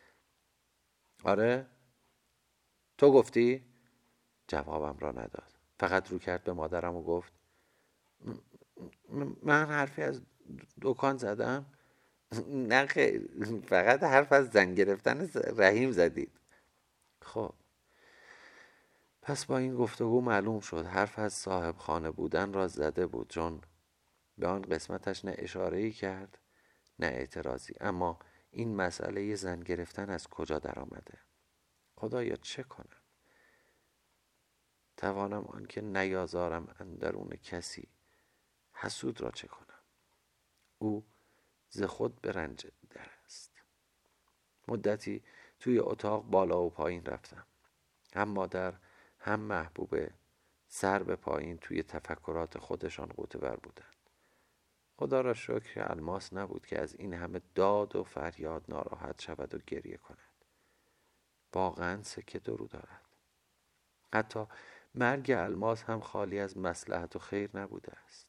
آره. 1.23 1.65
تو 2.97 3.11
گفتی؟ 3.11 3.65
جوابم 4.47 4.97
را 4.99 5.11
نداد. 5.11 5.53
فقط 5.79 6.11
رو 6.11 6.19
کرد 6.19 6.43
به 6.43 6.53
مادرم 6.53 6.95
و 6.95 7.03
گفت 7.03 7.33
من 9.43 9.65
حرفی 9.65 10.01
از 10.01 10.21
دکان 10.81 11.17
زدم. 11.17 11.65
نه 12.71 12.85
فقط 13.67 14.03
حرف 14.03 14.31
از 14.31 14.49
زن 14.49 14.75
گرفتن 14.75 15.29
رحیم 15.57 15.91
زدید. 15.91 16.39
خب. 17.21 17.53
پس 19.21 19.45
با 19.45 19.57
این 19.57 19.75
گفتگو 19.75 20.21
معلوم 20.21 20.59
شد 20.59 20.85
حرف 20.85 21.19
از 21.19 21.33
صاحب 21.33 21.77
خانه 21.77 22.11
بودن 22.11 22.53
را 22.53 22.67
زده 22.67 23.07
بود 23.07 23.27
چون 23.27 23.61
به 24.37 24.47
آن 24.47 24.61
قسمتش 24.61 25.25
نه 25.25 25.35
اشاره 25.37 25.91
کرد 25.91 26.37
نه 26.99 27.07
اعتراضی. 27.07 27.73
اما 27.81 28.19
این 28.51 28.75
مسئله 28.75 29.35
زن 29.35 29.59
گرفتن 29.59 30.09
از 30.09 30.27
کجا 30.27 30.59
در 30.59 30.79
آمده 30.79 31.19
خدایا 31.95 32.35
چه 32.35 32.63
کنم؟ 32.63 33.01
توانم 34.97 35.45
آنکه 35.45 35.81
نیازارم 35.81 36.75
اندرون 36.79 37.29
کسی 37.29 37.87
حسود 38.73 39.21
را 39.21 39.31
چه 39.31 39.47
کنم؟ 39.47 39.79
او 40.77 41.05
ز 41.69 41.83
خود 41.83 42.21
به 42.21 42.31
رنج 42.31 42.67
در 42.89 43.09
است. 43.25 43.51
مدتی 44.67 45.23
توی 45.59 45.79
اتاق 45.79 46.23
بالا 46.23 46.63
و 46.63 46.69
پایین 46.69 47.05
رفتم. 47.05 47.45
هم 48.13 48.29
مادر 48.29 48.73
هم 49.19 49.39
محبوبه 49.39 50.13
سر 50.67 51.03
به 51.03 51.15
پایین 51.15 51.57
توی 51.57 51.83
تفکرات 51.83 52.57
خودشان 52.57 53.07
قوتور 53.07 53.55
بودند. 53.55 53.98
خدا 54.99 55.21
را 55.21 55.33
شکر 55.33 55.91
الماس 55.91 56.33
نبود 56.33 56.65
که 56.65 56.81
از 56.81 56.95
این 56.95 57.13
همه 57.13 57.41
داد 57.55 57.95
و 57.95 58.03
فریاد 58.03 58.65
ناراحت 58.67 59.21
شود 59.21 59.55
و 59.55 59.57
گریه 59.67 59.97
کند. 59.97 60.45
واقعا 61.53 62.03
سکه 62.03 62.39
درو 62.39 62.67
دارد. 62.67 63.01
حتی 64.13 64.45
مرگ 64.95 65.31
الماس 65.31 65.83
هم 65.83 65.99
خالی 65.99 66.39
از 66.39 66.57
مسلحت 66.57 67.15
و 67.15 67.19
خیر 67.19 67.49
نبوده 67.53 67.91
است. 67.91 68.27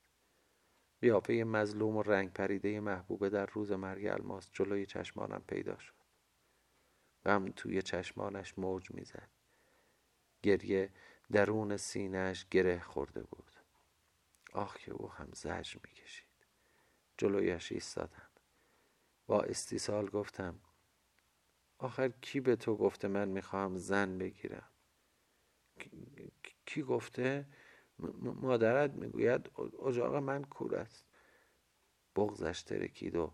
قیافه 1.00 1.32
مظلوم 1.32 1.96
و 1.96 2.02
رنگ 2.02 2.32
پریده 2.32 2.80
محبوبه 2.80 3.30
در 3.30 3.46
روز 3.46 3.72
مرگ 3.72 4.06
الماس 4.06 4.48
جلوی 4.52 4.86
چشمانم 4.86 5.42
پیدا 5.46 5.78
شد. 5.78 5.94
غم 7.24 7.48
توی 7.48 7.82
چشمانش 7.82 8.58
موج 8.58 8.90
می‌زد. 8.90 9.28
گریه 10.42 10.90
درون 11.32 11.76
سینهش 11.76 12.46
گره 12.50 12.80
خورده 12.80 13.22
بود. 13.22 13.52
آخ 14.52 14.76
که 14.76 14.92
او 14.92 15.12
هم 15.12 15.28
زج 15.32 15.76
می‌کشید. 15.84 16.29
جلویش 17.20 17.72
ایستادم 17.72 18.30
با 19.26 19.42
استیصال 19.42 20.06
گفتم 20.06 20.60
آخر 21.78 22.08
کی 22.08 22.40
به 22.40 22.56
تو 22.56 22.76
گفته 22.76 23.08
من 23.08 23.28
می‌خواهم 23.28 23.76
زن 23.76 24.18
بگیرم؟ 24.18 24.70
کی 26.66 26.82
گفته؟ 26.82 27.46
مادرت 28.22 28.90
می‌گوید 28.90 29.50
اجاق 29.86 30.14
من 30.14 30.44
کور 30.44 30.76
است. 30.76 31.04
بغزش 32.16 32.62
ترکید 32.62 33.16
و 33.16 33.32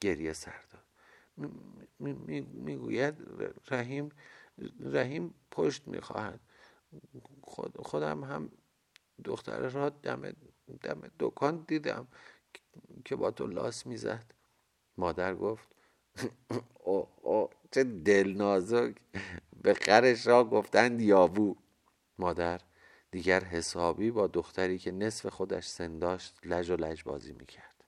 گریه 0.00 0.32
سر 0.32 0.60
داد. 0.72 0.86
می‌گوید 1.98 3.14
رحیم 3.70 4.08
رحیم 4.80 5.34
پشت 5.50 5.88
می‌خواهد. 5.88 6.40
خودم 7.76 8.24
هم 8.24 8.52
دختره 9.24 9.68
را 9.68 9.90
دم, 9.90 10.22
دم 10.82 11.10
دکان 11.18 11.64
دیدم. 11.68 12.08
که 13.04 13.16
با 13.16 13.30
تو 13.30 13.46
لاس 13.46 13.86
می‌زد. 13.86 14.24
مادر 14.96 15.34
گفت 15.34 15.68
او 16.84 17.08
او 17.22 17.50
چه 17.70 17.84
دل 17.84 18.34
نازک 18.36 18.94
به 19.62 19.74
خرش 19.74 20.26
را 20.26 20.44
گفتند 20.44 21.00
یابو 21.00 21.56
مادر 22.18 22.60
دیگر 23.10 23.44
حسابی 23.44 24.10
با 24.10 24.26
دختری 24.26 24.78
که 24.78 24.90
نصف 24.90 25.26
خودش 25.26 25.66
سنداشت 25.66 26.38
لج 26.44 26.70
و 26.70 26.76
لج 26.76 27.02
بازی 27.02 27.32
می‌کرد. 27.32 27.84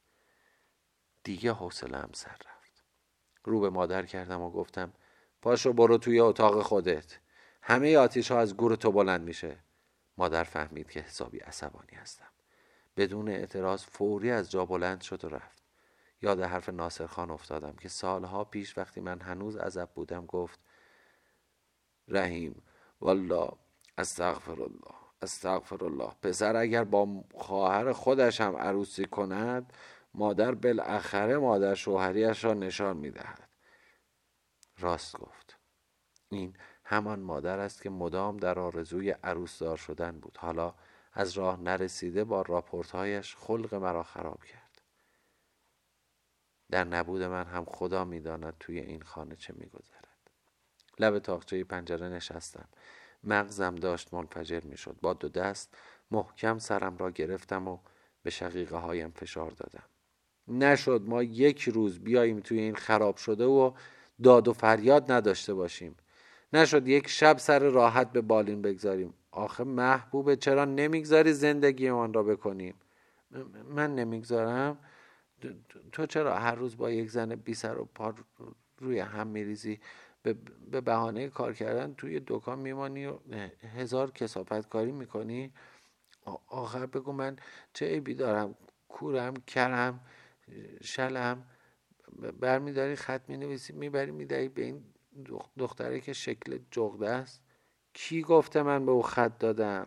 دیگه 1.24 1.52
حوصله‌ام 1.52 2.10
سر 2.12 2.30
رفت. 2.30 2.84
رو 3.44 3.60
به 3.60 3.70
مادر 3.70 4.06
کردم 4.06 4.40
و 4.40 4.50
گفتم 4.50 4.92
پاشو 5.42 5.72
برو 5.72 5.98
توی 5.98 6.20
اتاق 6.20 6.62
خودت. 6.62 7.18
همه 7.62 7.96
آتیش 7.96 8.30
ها 8.30 8.38
از 8.38 8.56
گور 8.56 8.76
تو 8.76 8.92
بلند 8.92 9.20
میشه. 9.20 9.58
مادر 10.18 10.44
فهمید 10.44 10.90
که 10.90 11.00
حسابی 11.00 11.38
عصبانی 11.38 11.94
هستم. 11.94 12.28
بدون 12.96 13.28
اعتراض 13.28 13.84
فوری 13.84 14.30
از 14.30 14.50
جا 14.50 14.64
بلند 14.64 15.00
شد 15.00 15.24
و 15.24 15.28
رفت. 15.28 15.62
یاد 16.22 16.40
حرف 16.40 16.68
ناصر 16.68 17.06
خان 17.06 17.30
افتادم 17.30 17.72
که 17.72 17.88
سالها 17.88 18.44
پیش 18.44 18.78
وقتی 18.78 19.00
من 19.00 19.20
هنوز 19.20 19.56
عذب 19.56 19.88
بودم 19.94 20.26
گفت 20.26 20.60
رحیم 22.08 22.62
والله 23.00 23.52
استغفر 23.98 24.62
الله 24.62 24.94
استغفر 25.22 25.84
الله 25.84 26.12
پسر 26.22 26.56
اگر 26.56 26.84
با 26.84 27.24
خواهر 27.34 27.92
خودش 27.92 28.40
هم 28.40 28.56
عروسی 28.56 29.04
کند 29.04 29.72
مادر 30.14 30.54
بالاخره 30.54 31.38
مادر 31.38 31.74
شوهریش 31.74 32.44
را 32.44 32.54
نشان 32.54 32.96
می‌دهد. 32.96 33.48
راست 34.78 35.18
گفت. 35.18 35.58
این 36.30 36.56
همان 36.84 37.20
مادر 37.20 37.58
است 37.58 37.82
که 37.82 37.90
مدام 37.90 38.36
در 38.36 38.58
آرزوی 38.58 39.10
عروسدار 39.10 39.76
شدن 39.76 40.18
بود. 40.20 40.38
حالا 40.40 40.74
از 41.18 41.32
راه 41.32 41.60
نرسیده 41.60 42.24
با 42.24 42.42
راپورتهایش 42.42 43.36
خلق 43.36 43.74
مرا 43.74 44.02
خراب 44.02 44.44
کرد. 44.44 44.82
در 46.70 46.84
نبود 46.84 47.22
من 47.22 47.44
هم 47.44 47.64
خدا 47.64 48.04
می‌داند 48.04 48.54
توی 48.60 48.78
این 48.78 49.02
خانه 49.02 49.36
چه 49.36 49.54
میگذرد. 49.56 50.30
لب 50.98 51.18
تاقچه 51.18 51.64
پنجره 51.64 52.08
نشستم. 52.08 52.68
مغزم 53.24 53.74
داشت 53.74 54.14
منفجر 54.14 54.60
می‌شد. 54.60 54.96
با 55.02 55.14
دو 55.14 55.28
دست 55.28 55.76
محکم 56.10 56.58
سرم 56.58 56.96
را 56.96 57.10
گرفتم 57.10 57.68
و 57.68 57.78
به 58.22 58.30
شقیقه 58.30 58.76
هایم 58.76 59.10
فشار 59.10 59.50
دادم. 59.50 59.84
نشد 60.48 61.02
ما 61.06 61.22
یک 61.22 61.62
روز 61.62 61.98
بیاییم 61.98 62.40
توی 62.40 62.60
این 62.60 62.74
خراب 62.74 63.16
شده 63.16 63.44
و 63.44 63.72
داد 64.22 64.48
و 64.48 64.52
فریاد 64.52 65.12
نداشته 65.12 65.54
باشیم. 65.54 65.96
نشد 66.52 66.88
یک 66.88 67.08
شب 67.08 67.38
سر 67.38 67.58
راحت 67.58 68.12
به 68.12 68.20
بالین 68.20 68.62
بگذاریم. 68.62 69.14
آخه 69.36 69.64
محبوبه 69.64 70.36
چرا 70.36 70.64
نمی‌گذاری 70.64 71.32
زندگیمان 71.32 72.12
را 72.12 72.22
بکنیم 72.22 72.74
من 73.68 73.94
نمی‌گذارم. 73.94 74.78
تو 75.92 76.06
چرا 76.06 76.38
هر 76.38 76.54
روز 76.54 76.76
با 76.76 76.90
یک 76.90 77.10
زن 77.10 77.34
بی 77.34 77.54
سر 77.54 77.78
و 77.78 77.84
پا 77.84 78.14
روی 78.78 78.98
هم 78.98 79.26
میریزی؟ 79.26 79.80
به 80.70 80.80
بهانه 80.80 81.28
کار 81.28 81.52
کردن 81.52 81.94
توی 81.94 82.22
دکان 82.26 82.58
میمانی 82.58 83.06
و 83.06 83.18
هزار 83.76 84.10
کسافت 84.10 84.68
کاری 84.68 84.92
می‌کنی 84.92 85.52
آخر 86.46 86.86
بگو 86.86 87.12
من 87.12 87.36
چه 87.72 87.86
عیبی 87.86 88.14
دارم؟ 88.14 88.54
کورم 88.88 89.34
کرم 89.36 90.00
شلم 90.82 91.44
برمیداری 92.40 92.96
خط 92.96 93.28
می‌نویسی 93.28 93.72
می‌بری 93.72 94.10
می‌دهی 94.10 94.48
به 94.48 94.64
این 94.64 94.84
دختره 95.58 96.00
که 96.00 96.12
شکل 96.12 96.58
جغده 96.70 97.10
است؟ 97.10 97.42
کی 97.98 98.22
گفته 98.22 98.62
من 98.62 98.86
به 98.86 98.92
او 98.92 99.02
خط 99.02 99.38
دادم؟ 99.38 99.86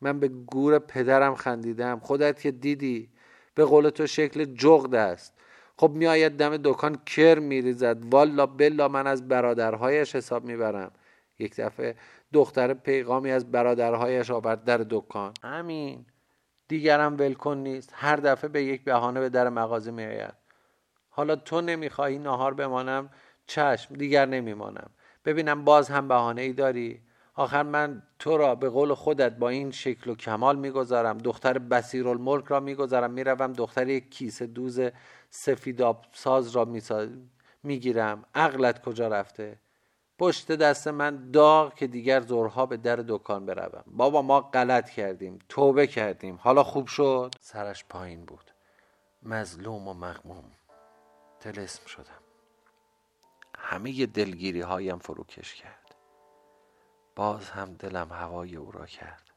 من 0.00 0.20
به 0.20 0.28
گور 0.28 0.78
پدرم 0.78 1.34
خندیدم. 1.34 1.98
خودت 1.98 2.40
که 2.40 2.50
دیدی 2.50 3.08
به 3.54 3.64
قول 3.64 3.90
تو 3.90 4.06
شکل 4.06 4.44
جغد 4.44 4.94
است. 4.94 5.32
خب 5.76 5.90
میآید 5.90 6.36
دم 6.36 6.56
دکان 6.56 6.98
کر 7.06 7.38
میریزد. 7.38 8.14
والا 8.14 8.46
بلا 8.46 8.88
من 8.88 9.06
از 9.06 9.28
برادرهایش 9.28 10.16
حساب 10.16 10.44
می‌برم. 10.44 10.90
یک 11.38 11.56
دفعه 11.56 11.96
دختر 12.32 12.74
پیغامی 12.74 13.30
از 13.30 13.52
برادرهایش 13.52 14.30
آورد 14.30 14.64
در 14.64 14.86
دکان. 14.90 15.32
همین 15.42 16.06
دیگرم 16.68 17.16
ولکن 17.16 17.56
نیست. 17.56 17.90
هر 17.92 18.16
دفعه 18.16 18.48
به 18.48 18.62
یک 18.64 18.84
بهانه 18.84 19.20
به 19.20 19.28
در 19.28 19.48
مغازه 19.48 19.90
میآید. 19.90 20.34
حالا 21.08 21.36
تو 21.36 21.60
نمی‌خواهی 21.60 22.18
ناهار 22.18 22.54
بمانم 22.54 23.10
چشم 23.46 23.94
دیگر 23.94 24.26
نمیمانم. 24.26 24.90
ببینم 25.24 25.64
باز 25.64 25.88
هم 25.88 26.08
بهانه 26.08 26.42
ای 26.42 26.52
داری؟ 26.52 27.05
آخر 27.36 27.62
من 27.62 28.02
تو 28.18 28.36
را 28.36 28.54
به 28.54 28.68
قول 28.68 28.94
خودت 28.94 29.36
با 29.36 29.48
این 29.48 29.70
شکل 29.70 30.10
و 30.10 30.14
کمال 30.14 30.58
می‌گذارم. 30.58 31.18
دختر 31.18 31.58
بسیرالملک 31.58 32.44
را 32.44 32.60
می‌گذارم. 32.60 33.10
می‌روم 33.10 33.52
دختر 33.52 33.88
یک 33.88 34.10
کیسه 34.10 34.46
دوز 34.46 34.80
سفیداب 35.30 36.04
ساز 36.12 36.56
را 36.56 36.68
می‌گیرم. 37.62 38.24
عقلت 38.34 38.82
کجا 38.82 39.08
رفته؟ 39.08 39.58
پشت 40.18 40.52
دست 40.52 40.88
من 40.88 41.30
داغ 41.30 41.74
که 41.74 41.86
دیگر 41.86 42.20
زورها 42.20 42.66
به 42.66 42.76
در 42.76 42.96
دکان 42.96 43.46
بروم. 43.46 43.84
بابا 43.86 44.22
ما 44.22 44.40
غلط 44.40 44.90
کردیم. 44.90 45.38
توبه 45.48 45.86
کردیم. 45.86 46.38
حالا 46.42 46.62
خوب 46.62 46.86
شد؟ 46.86 47.34
سرش 47.40 47.84
پایین 47.84 48.24
بود. 48.24 48.50
مظلوم 49.22 49.88
و 49.88 49.94
مغموم. 49.94 50.44
تلسم 51.40 51.86
شدم. 51.86 52.22
همه 53.58 54.06
دلگیری 54.06 54.60
هایم 54.60 54.98
فروکش 54.98 55.54
کرد. 55.54 55.85
باز 57.16 57.50
هم 57.50 57.74
دلم 57.74 58.12
هوای 58.12 58.56
او 58.56 58.72
را 58.72 58.86
کرد. 58.86 59.30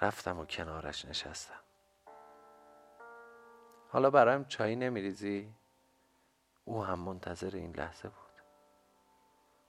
رفتم 0.00 0.38
و 0.38 0.44
کنارش 0.44 1.04
نشستم. 1.04 1.60
حالا 3.88 4.10
برایم 4.10 4.44
چای 4.44 4.76
نمیریزی؟ 4.76 5.54
او 6.64 6.84
هم 6.84 6.98
منتظر 6.98 7.56
این 7.56 7.76
لحظه 7.76 8.08
بود. 8.08 8.42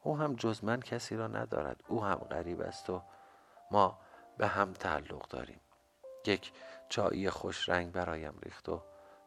او 0.02 0.18
هم 0.18 0.36
جز 0.36 0.64
من 0.64 0.80
کسی 0.80 1.16
را 1.16 1.28
ندارد. 1.28 1.84
او 1.88 2.04
هم 2.04 2.16
غریب 2.16 2.62
است 2.62 2.90
و 2.90 3.02
ما 3.72 4.00
به 4.38 4.48
هم 4.48 4.74
تعلق 4.74 5.28
داریم. 5.28 5.60
یک 6.26 6.52
چایی 6.90 7.30
خوش 7.30 7.70
رنگ 7.70 7.92
برایم 7.92 8.40
ریخت 8.44 8.70
و 8.70 8.82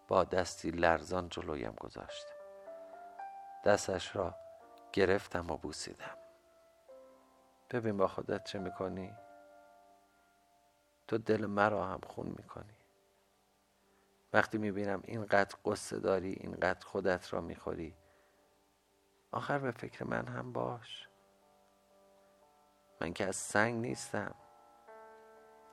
با 0.09 0.25
دستی 0.25 0.71
لرزان 0.71 1.29
جلویم 1.29 1.73
گذاشت. 1.73 2.27
دستش 3.65 4.17
را 4.17 4.35
گرفتم 4.93 5.51
و 5.51 5.57
بوسیدم. 5.57 6.22
ببین 7.73 7.97
با 7.97 8.09
خودت 8.09 8.45
چه 8.45 8.59
می‌کنی. 8.59 9.15
تو 11.09 11.19
دل 11.19 11.47
مرا 11.47 11.87
هم 11.87 12.01
خون 12.07 12.27
می‌کنی. 12.27 12.77
وقتی 14.33 14.59
می‌بینم 14.59 15.01
اینقدر 15.05 15.57
قصه 15.65 15.99
داری 15.99 16.33
اینقدر 16.33 16.87
خودت 16.87 17.33
را 17.33 17.41
می‌خوری 17.41 17.97
آخر 19.33 19.59
به 19.59 19.71
فکر 19.71 20.05
من 20.05 20.27
هم 20.27 20.53
باش. 20.53 21.09
من 23.01 23.13
که 23.13 23.27
از 23.27 23.37
سنگ 23.37 23.81
نیستم. 23.81 24.35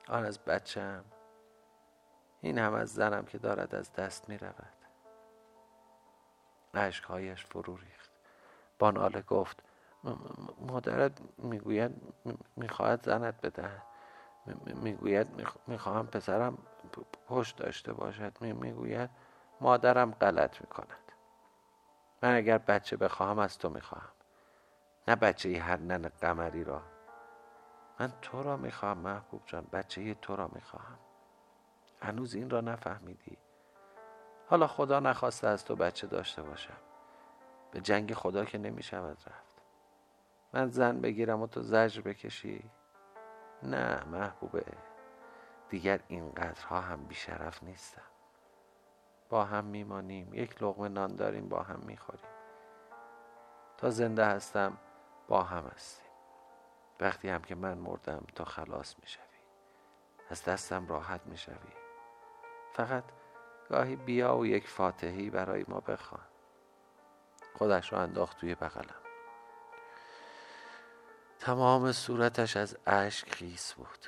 آن 0.08 0.24
از 0.24 0.38
بچم. 0.38 1.04
این 2.40 2.58
هم 2.58 2.74
از 2.74 2.94
زنم 2.94 3.24
که 3.24 3.38
دارد 3.38 3.74
از 3.74 3.92
دست 3.92 4.28
می‌رود. 4.28 4.76
عشقهایش 6.74 7.46
فرو 7.46 7.76
ریخت. 7.76 8.10
باناله 8.78 9.22
گفت 9.22 9.62
مادرت 10.60 11.12
می‌گوید 11.38 11.92
می‌خواهد 12.56 13.04
زنت 13.04 13.40
بدهد. 13.40 13.82
می‌گوید 14.66 15.28
می‌خواهم 15.66 16.06
پسرم 16.06 16.58
پشت 17.26 17.56
داشته 17.56 17.92
باشد. 17.92 18.40
می‌گوید 18.40 19.10
مادرم 19.60 20.10
غلط 20.10 20.60
می‌کند. 20.60 21.12
من 22.22 22.36
اگر 22.36 22.58
بچه 22.58 22.96
بخواهم 22.96 23.38
از 23.38 23.58
تو 23.58 23.68
می‌خواهم. 23.70 24.12
نه 25.08 25.16
بچه 25.16 25.58
هر 25.60 25.76
نن 25.76 26.08
قمری 26.08 26.64
را. 26.64 26.82
من 28.00 28.12
تو 28.22 28.42
را 28.42 28.56
می‌خواهم 28.56 28.98
محبوب 28.98 29.42
جان. 29.46 29.66
بچه 29.72 30.14
تو 30.14 30.36
را 30.36 30.50
می‌خواهم. 30.52 30.98
هنوز 32.02 32.34
این 32.34 32.50
را 32.50 32.60
نفهمیدی. 32.60 33.36
حالا 34.48 34.66
خدا 34.66 35.00
نخواسته 35.00 35.48
از 35.48 35.64
تو 35.64 35.76
بچه 35.76 36.06
داشته 36.06 36.42
باشم. 36.42 36.76
به 37.70 37.80
جنگ 37.80 38.14
خدا 38.14 38.44
که 38.44 38.58
نمی‌شود 38.58 39.18
رفت. 39.26 39.49
من 40.52 40.68
زن 40.68 41.00
بگیرم 41.00 41.42
و 41.42 41.46
تو 41.46 41.62
زجر 41.62 42.00
بکشی؟ 42.00 42.70
نه 43.62 44.04
محبوبه. 44.04 44.64
دیگر 45.68 46.00
اینقدرها 46.08 46.80
هم 46.80 47.04
بیشرف 47.04 47.62
نیستم. 47.62 48.02
با 49.28 49.44
هم 49.44 49.64
میمانیم 49.64 50.34
یک 50.34 50.62
لغمه 50.62 50.88
نان 50.88 51.16
داریم 51.16 51.48
با 51.48 51.62
هم 51.62 51.80
می‌خوریم. 51.86 52.30
تا 53.76 53.90
زنده 53.90 54.24
هستم 54.24 54.78
با 55.28 55.42
هم 55.42 55.64
هستیم. 55.74 56.10
وقتی 57.00 57.28
هم 57.28 57.42
که 57.42 57.54
من 57.54 57.78
مردم 57.78 58.24
تا 58.34 58.44
خلاص 58.44 58.96
می‌شوی. 59.00 59.24
از 60.30 60.44
دستم 60.44 60.86
راحت 60.86 61.20
می‌شوی. 61.26 61.72
فقط 62.72 63.04
گاهی 63.68 63.96
بیا 63.96 64.36
و 64.36 64.46
یک 64.46 64.68
فاتحی 64.68 65.30
برای 65.30 65.64
ما 65.68 65.80
بخوان. 65.80 66.26
خودش 67.54 67.92
را 67.92 68.00
انداخت 68.00 68.38
توی 68.38 68.54
بغلم. 68.54 69.09
تمام 71.40 71.92
صورتش 71.92 72.56
از 72.56 72.76
اشک 72.86 73.34
خیس 73.34 73.72
بود. 73.72 74.06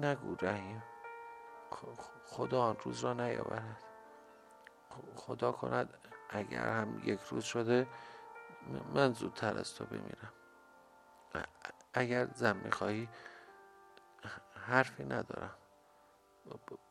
نگو 0.00 0.34
رحیم. 0.46 0.82
خدا 2.26 2.62
آن 2.62 2.76
روز 2.84 3.00
را 3.00 3.12
نیاورد. 3.12 3.84
خدا 5.16 5.52
کند 5.52 5.98
اگر 6.30 6.68
هم 6.68 7.00
یک 7.04 7.20
روز 7.20 7.44
شده 7.44 7.86
من 8.94 9.12
زودتر 9.12 9.58
از 9.58 9.74
تو 9.74 9.84
بمیرم. 9.84 10.32
اگر 11.94 12.26
زن 12.34 12.56
می‌خواهی 12.56 13.08
حرفی 14.66 15.04
ندارم. 15.04 15.54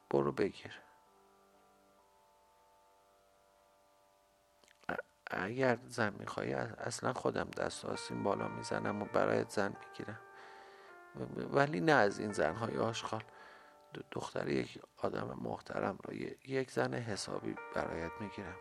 برو 0.09 0.31
بگیر. 0.31 0.81
اگر 5.29 5.77
زن 5.87 6.13
میخوایی 6.19 6.53
اصلا 6.53 7.13
خودم 7.13 7.49
دست 7.57 7.85
آسین 7.85 8.23
بالا 8.23 8.47
می‌زنم 8.47 9.01
و 9.01 9.05
برایت 9.05 9.49
زن 9.49 9.75
می‌گیرم. 9.87 10.19
ولی 11.51 11.79
نه 11.79 11.91
از 11.91 12.19
این 12.19 12.31
زنهای 12.31 12.77
آشغال. 12.77 13.23
دختر 14.11 14.47
یک 14.47 14.81
آدم 14.97 15.37
محترم 15.41 15.97
را 16.03 16.13
یک 16.45 16.71
زن 16.71 16.93
حسابی 16.93 17.55
برایت 17.75 18.11
می‌گیرم. 18.19 18.55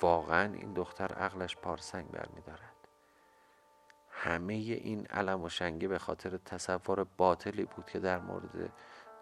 واقعا 0.00 0.54
این 0.54 0.74
دختر 0.74 1.12
عقلش 1.14 1.56
پارسنگ 1.56 2.10
برمیدارد. 2.10 2.74
همه 4.10 4.54
این 4.54 5.06
علم 5.06 5.42
و 5.42 5.48
شنگه 5.48 5.88
به 5.88 5.98
خاطر 5.98 6.36
تصور 6.36 7.04
باطلی 7.16 7.64
بود 7.64 7.86
که 7.86 7.98
در 7.98 8.18
مورد 8.18 8.72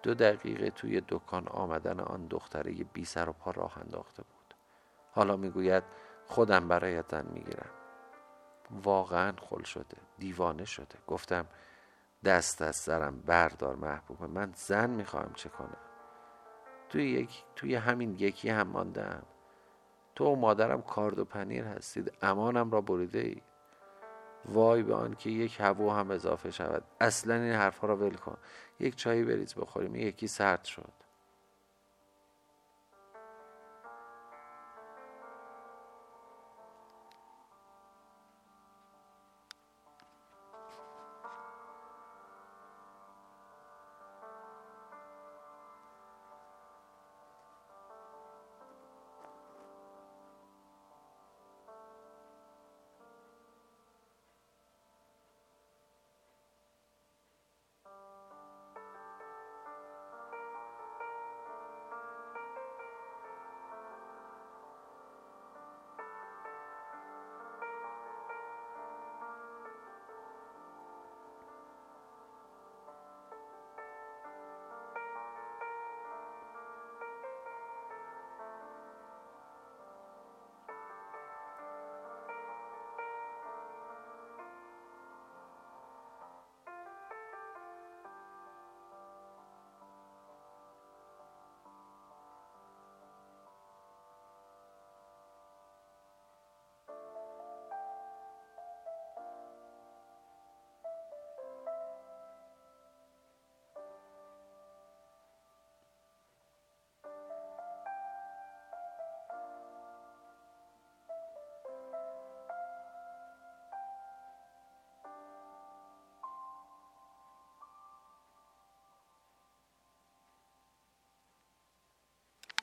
دو 0.03 0.15
دقیقه 0.15 0.71
توی 0.71 1.03
دکان 1.09 1.49
آمدن 1.49 2.01
آن 2.01 2.27
دختره 2.27 2.73
بی 2.73 3.05
سر 3.05 3.29
و 3.29 3.33
پا 3.33 3.51
راه 3.51 3.79
انداخته 3.79 4.23
بود. 4.23 4.42
حالا 5.13 5.37
می‌گوید 5.37 5.83
خودم 6.27 6.69
برایت 6.69 7.11
زن 7.11 7.27
می‌گیرم. 7.33 7.71
واقعا 8.83 9.33
خل 9.41 9.63
شده 9.63 9.97
دیوانه 10.19 10.65
شده. 10.65 10.99
گفتم 11.07 11.47
دست 12.25 12.63
از 12.63 12.77
سرم 12.77 13.21
بردار 13.21 13.77
محبوب. 13.77 14.23
من 14.23 14.53
زن 14.57 14.91
می‌خواهم 14.91 15.33
چه 15.35 15.49
کنم؟ 15.49 15.77
توی, 16.89 17.11
یک، 17.11 17.45
توی 17.57 17.75
همین 17.75 18.17
یکی 18.19 18.49
هم 18.49 18.69
ماندم. 18.69 19.23
تو 20.15 20.25
و 20.25 20.37
مادرم 20.37 20.83
کارد 20.83 21.19
و 21.19 21.25
پنیر 21.25 21.65
هستید. 21.65 22.13
امانم 22.23 22.71
را 22.71 22.81
بریده 22.81 23.19
اید 23.19 23.43
وای 24.45 24.83
به 24.83 24.95
آن 24.95 25.15
که 25.15 25.31
یک 25.31 25.61
هوا 25.61 25.95
هم 25.95 26.11
اضافه 26.11 26.51
شود. 26.51 26.85
اصلا 27.01 27.35
این 27.35 27.53
حرفها 27.53 27.89
را 27.89 27.97
ول 27.97 28.15
کن. 28.15 28.37
یک 28.81 28.97
چایی 28.97 29.25
بریز 29.25 29.55
بخوریم. 29.55 29.95
یکی 29.95 30.27
سرد 30.27 30.65
شد. 30.65 30.93